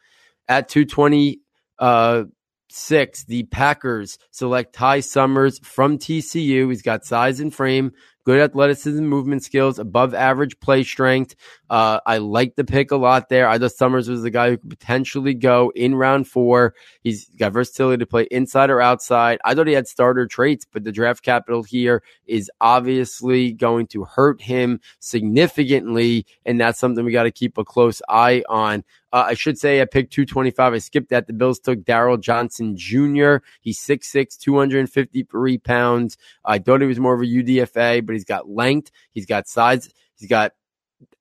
[0.47, 1.41] At 220,
[1.79, 2.23] uh,
[2.69, 6.69] six, the Packers select Ty Summers from TCU.
[6.69, 7.91] He's got size and frame,
[8.28, 11.34] good athleticism, movement skills, above average play strength.
[11.69, 13.47] Uh, I like the pick a lot there.
[13.47, 16.75] I thought Summers was the guy who could potentially go in round four.
[17.03, 19.39] He's got versatility to play inside or outside.
[19.45, 24.03] I thought he had starter traits, but the draft capital here is obviously going to
[24.03, 26.25] hurt him significantly.
[26.45, 28.84] And that's something we got to keep a close eye on.
[29.13, 30.73] Uh, I should say I picked 225.
[30.73, 31.28] I skipped that.
[31.28, 33.38] The Bills took Darryl Johnson Jr.
[33.61, 36.17] He's 6'6, 253 pounds.
[36.43, 38.91] I thought he was more of a UDFA, but he's got length.
[39.11, 39.89] He's got size.
[40.15, 40.53] He's got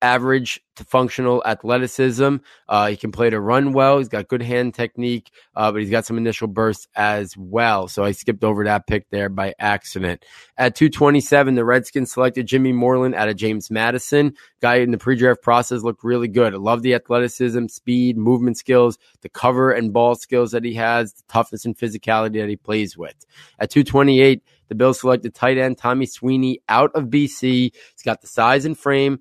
[0.03, 2.37] average to functional athleticism.
[2.69, 3.99] Uh, he can play to run well.
[3.99, 7.89] He's got good hand technique, uh, but he's got some initial bursts as well.
[7.89, 10.25] So I skipped over that pick there by accident.
[10.59, 14.35] At 227, the Redskins selected Jimmy Moreland out of James Madison.
[14.61, 16.55] Guy in the pre-draft process looked really good.
[16.55, 21.15] I love the athleticism, speed, movement skills, the cover and ball skills that he has,
[21.15, 23.15] the toughness and physicality that he plays with.
[23.59, 27.73] At 228, the Bills selected tight end Tommy Sweeney out of BC.
[27.73, 29.21] He's got the size and frame,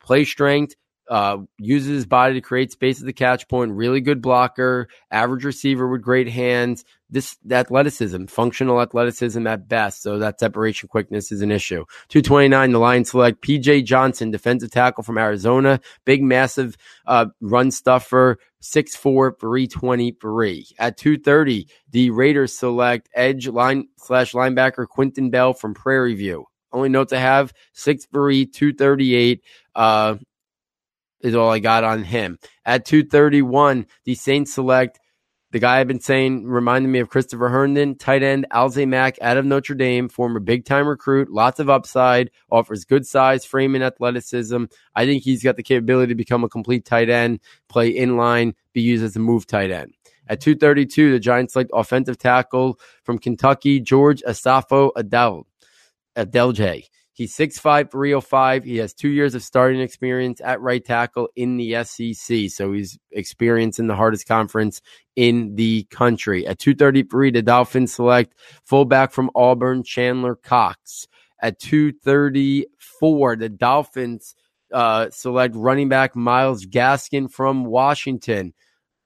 [0.00, 0.74] play strength,
[1.08, 3.72] uh, uses his body to create space at the catch point.
[3.72, 6.84] Really good blocker, average receiver with great hands.
[7.10, 10.02] This athleticism, functional athleticism at best.
[10.02, 11.84] So that separation quickness is an issue.
[12.08, 15.80] 229, the Lions select PJ Johnson, defensive tackle from Arizona.
[16.04, 16.76] Big, massive
[17.06, 20.66] uh, run stuffer, 6'4, 323.
[20.78, 26.46] At 230, the Raiders select edge line slash linebacker Quinton Bell from Prairie View.
[26.72, 29.42] Only note to have 6'3, 238.
[29.74, 30.16] Uh,
[31.20, 32.38] is all I got on him.
[32.66, 35.00] At 231, the Saints select
[35.54, 39.36] the guy I've been saying reminded me of Christopher Herndon, tight end Alize Mack out
[39.36, 43.84] of Notre Dame, former big time recruit, lots of upside, offers good size, frame, and
[43.84, 44.64] athleticism.
[44.96, 47.38] I think he's got the capability to become a complete tight end,
[47.68, 49.94] play in line, be used as a move tight end.
[50.26, 55.46] At 232, the Giants select offensive tackle from Kentucky, George Asafo Adel,
[56.16, 56.88] Adelje.
[57.14, 58.64] He's 6'5, 305.
[58.64, 62.50] He has two years of starting experience at right tackle in the SEC.
[62.50, 64.80] So he's experienced in the hardest conference
[65.14, 66.44] in the country.
[66.44, 68.34] At 233, the Dolphins select
[68.64, 71.06] fullback from Auburn, Chandler Cox.
[71.40, 74.34] At 234, the Dolphins
[74.72, 78.54] uh, select running back Myles Gaskin from Washington.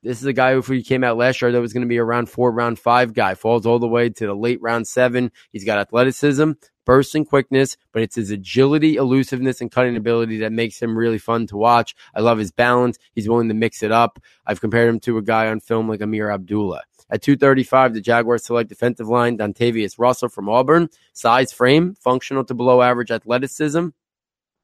[0.03, 2.05] This is a guy who came out last year that was going to be a
[2.05, 3.35] round four, round five guy.
[3.35, 5.33] Falls all the way to the late round seven.
[5.51, 6.53] He's got athleticism,
[6.89, 11.19] burst and quickness, but it's his agility, elusiveness, and cutting ability that makes him really
[11.19, 11.95] fun to watch.
[12.15, 12.99] I love his balance.
[13.15, 14.19] He's willing to mix it up.
[14.47, 16.81] I've compared him to a guy on film like Ameer Abdullah.
[17.11, 20.89] At 235, the Jaguars select defensive line Dontavius Russell from Auburn.
[21.13, 23.89] Size, frame, functional to below average athleticism,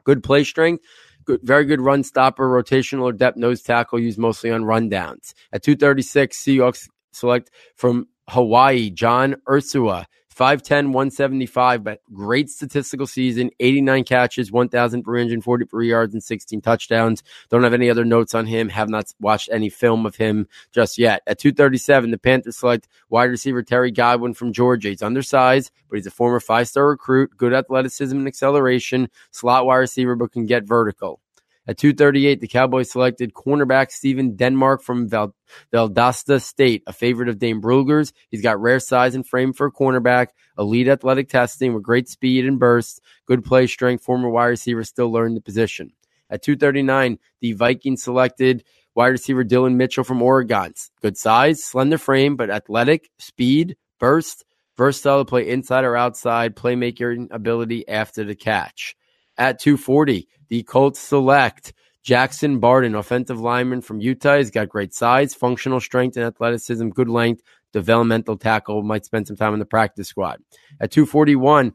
[0.04, 0.82] good play strength.
[1.26, 5.34] Good, very good run stopper, rotational or depth nose tackle used mostly on rundowns.
[5.52, 10.06] At 236, Seahawks select from Hawaii, John Ursua.
[10.34, 17.22] 5'10, 175, but great statistical season, 89 catches, 1,343 yards, and 16 touchdowns.
[17.50, 18.68] Don't have any other notes on him.
[18.68, 21.22] Have not watched any film of him just yet.
[21.26, 24.88] At 237, the Panthers select wide receiver Terry Godwin from Georgia.
[24.88, 29.76] He's undersized, but he's a former five star recruit, good athleticism and acceleration, slot wide
[29.76, 31.20] receiver, but can get vertical.
[31.66, 35.34] At 238, the Cowboys selected cornerback Stephen Denmark from Val-
[35.72, 38.12] Valdosta State, a favorite of Dane Brugler's.
[38.30, 42.44] He's got rare size and frame for a cornerback, elite athletic testing with great speed
[42.44, 45.92] and burst, good play strength, former wide receiver still learning the position.
[46.28, 50.74] At 239, the Vikings selected wide receiver Dillon Mitchell from Oregon.
[51.00, 54.44] Good size, slender frame, but athletic, speed, burst,
[54.76, 58.96] versatile to play inside or outside, playmaking ability after the catch.
[59.36, 61.72] At 240, the Colts select
[62.02, 64.36] Jackson Barton, offensive lineman from Utah.
[64.36, 67.42] He's got great size, functional strength, and athleticism, good length,
[67.72, 70.40] developmental tackle, might spend some time in the practice squad.
[70.80, 71.72] At 241,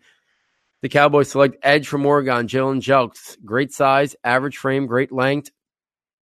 [0.82, 3.44] the Cowboys select edge from Oregon, Jalen Jelks.
[3.44, 5.50] Great size, average frame, great length.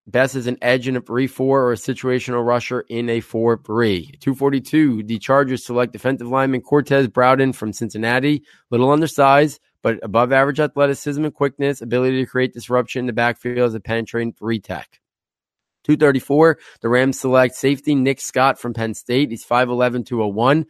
[0.06, 3.60] Best is an edge in a 3 4 or a situational rusher in a 4
[3.64, 4.12] 3.
[4.20, 8.42] 242, the Chargers select defensive lineman Cortez Broughton from Cincinnati.
[8.70, 13.58] Little undersized, but above average athleticism and quickness, ability to create disruption in the backfield
[13.58, 15.00] as a penetrating three tech.
[15.84, 19.30] 234, the Rams select safety Nick Scott from Penn State.
[19.30, 20.66] He's 5'11, 201.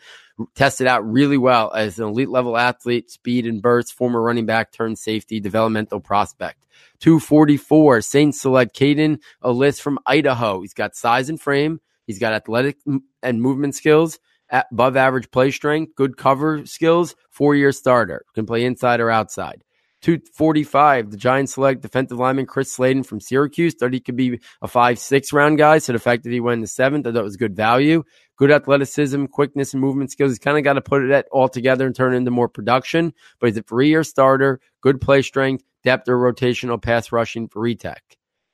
[0.55, 4.71] Tested out really well as an elite level athlete, speed and burst, former running back
[4.71, 6.67] turned safety, developmental prospect.
[7.01, 10.61] 244, Saints select Kaden Elliss from Idaho.
[10.61, 11.81] He's got size and frame.
[12.07, 12.77] He's got athletic
[13.23, 14.21] and movement skills,
[14.51, 18.25] above average play strength, good cover skills, four year starter.
[18.35, 19.65] Can play inside or outside.
[20.03, 23.75] 245, the Giants select defensive lineman Chris Slayton from Syracuse.
[23.75, 25.79] Thought he could be a five, six round guy.
[25.79, 28.05] So the fact that he went in the seventh, I thought was good value.
[28.37, 30.31] Good athleticism, quickness, and movement skills.
[30.31, 33.13] He's kind of got to put it all together and turn it into more production.
[33.41, 37.61] But he's a three year starter, good play strength, depth or rotational pass rushing for
[37.61, 37.97] retech.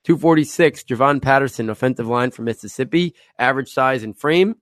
[0.05, 3.15] 246, Javon Patterson, offensive line from Mississippi.
[3.37, 4.55] Average size and frame.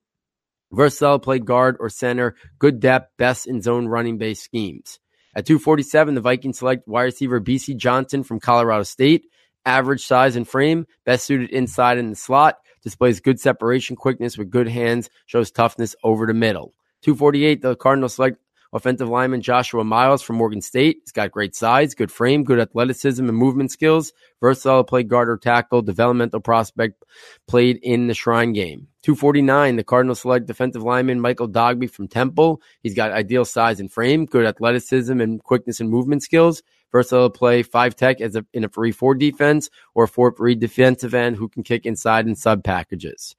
[0.74, 2.36] Versatile, played guard or center.
[2.60, 5.00] Good depth, best in zone running based schemes.
[5.36, 9.26] At 247, the Vikings select wide receiver Bisi Johnson from Colorado State.
[9.66, 14.50] Average size and frame, best suited inside in the slot, displays good separation quickness with
[14.50, 16.74] good hands, shows toughness over the middle.
[17.04, 18.40] 248, the Cardinals select
[18.74, 20.98] offensive lineman Joshua Miles from Morgan State.
[21.04, 24.12] He's got great size, good frame, good athleticism and movement skills.
[24.42, 27.04] Versatile play guard or tackle, developmental prospect,
[27.48, 28.88] played in the Shrine game.
[29.04, 32.62] 249, the Cardinals select defensive lineman Michael Dogbe from Temple.
[32.82, 36.64] He's got ideal size and frame, good athleticism and quickness and movement skills.
[36.92, 40.56] Versatile play five tech as a, in a 3 4 defense or a 4 3
[40.56, 43.36] defensive end who can kick inside and sub packages.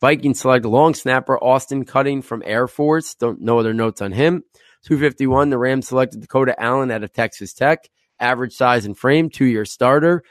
[0.00, 3.14] Vikings select long snapper Austin Cutting from Air Force.
[3.14, 4.44] Don't know other notes on him.
[4.86, 7.90] 251, the Rams selected Dakota Allen out of Texas Tech.
[8.18, 10.22] Average size and frame, two year starter.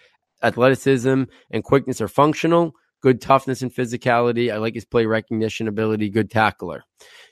[0.41, 2.73] Athleticism and quickness are functional
[3.05, 4.51] good toughness and physicality.
[4.51, 6.83] I like his play recognition ability, good tackler.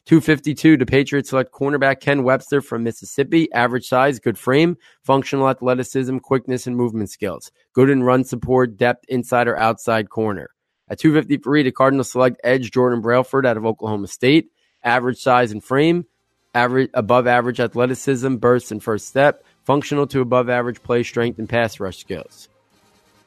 [0.06, 3.52] 252, the Patriots select cornerback Ken Webster from Mississippi.
[3.52, 7.52] Average size, good frame, functional athleticism, quickness, and movement skills.
[7.74, 10.52] Good in run support, depth, inside or outside corner.
[10.90, 14.52] At 253, the Cardinals select edge Jordan Brailford out of Oklahoma State.
[14.84, 16.06] Average size and frame,
[16.54, 19.44] average above average athleticism, burst, and first step.
[19.64, 22.50] Functional to above average play strength and pass rush skills.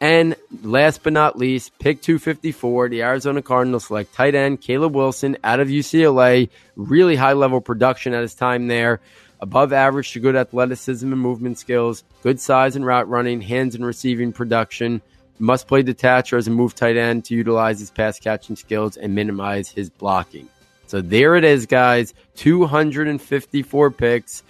[0.01, 5.39] And last but not least, pick 254, the Arizona Cardinals select tight end Caleb Wilson
[5.43, 6.51] out of UCLA.
[6.77, 9.01] Really high level production at his time there.
[9.41, 13.85] Above average to good athleticism and movement skills, good size and route running, hands and
[13.85, 15.01] receiving production.
[15.39, 19.15] Must play detacher as a move tight end to utilize his pass catching skills and
[19.15, 20.49] minimize his blocking.
[20.87, 22.15] So there it is, guys.
[22.37, 24.43] 254 picks.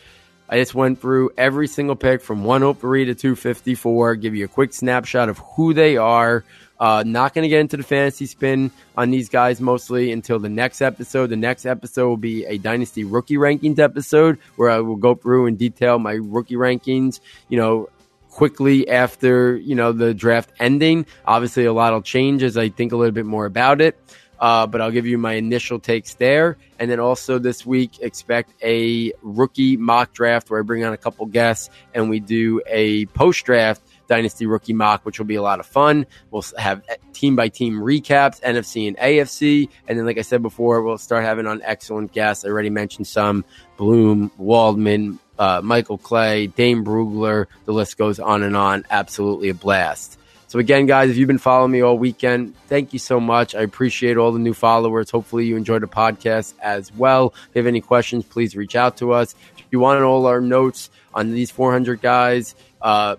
[0.48, 4.72] I just went through every single pick from 103 to 254, give you a quick
[4.72, 6.44] snapshot of who they are.
[6.78, 10.48] Uh, not going to get into the fantasy spin on these guys mostly until the
[10.48, 11.28] next episode.
[11.28, 15.46] The next episode will be a Dynasty rookie rankings episode where I will go through
[15.46, 17.88] and detail my rookie rankings, you know,
[18.28, 21.06] quickly after, you know, the draft ending.
[21.24, 23.98] Obviously, a lot will change as I think a little bit more about it.
[24.38, 26.56] Uh, but I'll give you my initial takes there.
[26.78, 30.98] And then also this week, expect a rookie mock draft where I bring on a
[30.98, 35.42] couple guests and we do a post draft Dynasty rookie mock, which will be a
[35.42, 36.06] lot of fun.
[36.30, 36.82] We'll have
[37.12, 39.68] team by team recaps, NFC and AFC.
[39.88, 42.44] And then, like I said before, we'll start having on excellent guests.
[42.44, 43.44] I already mentioned some
[43.76, 47.46] Bloom, Waldman, uh, Michael Clay, Dane Brugler.
[47.64, 48.84] The list goes on and on.
[48.90, 50.18] Absolutely a blast.
[50.48, 53.56] So again, guys, if you've been following me all weekend, thank you so much.
[53.56, 55.10] I appreciate all the new followers.
[55.10, 57.34] Hopefully you enjoyed the podcast as well.
[57.34, 59.34] If you have any questions, please reach out to us.
[59.58, 63.16] If you want all our notes on these 400 guys, uh,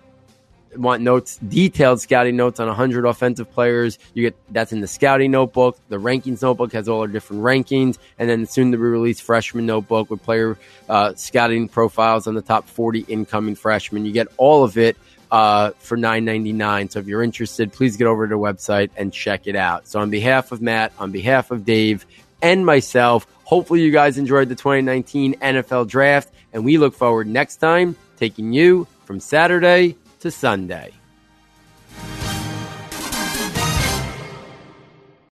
[0.74, 5.30] want notes, detailed scouting notes on 100 offensive players, you get that's in the scouting
[5.30, 5.78] notebook.
[5.88, 9.66] The rankings notebook has all our different rankings, and then soon to be released freshman
[9.66, 10.58] notebook with player
[10.88, 14.06] uh, scouting profiles on the top 40 incoming freshmen.
[14.06, 14.96] You get all of it
[15.30, 16.88] uh, for nine ninety nine.
[16.88, 19.88] So if you're interested, please get over to the website and check it out.
[19.88, 22.06] So on behalf of Matt, on behalf of Dave,
[22.42, 27.56] and myself, hopefully you guys enjoyed the 2019 NFL Draft, and we look forward next
[27.56, 30.97] time taking you from Saturday to Sunday.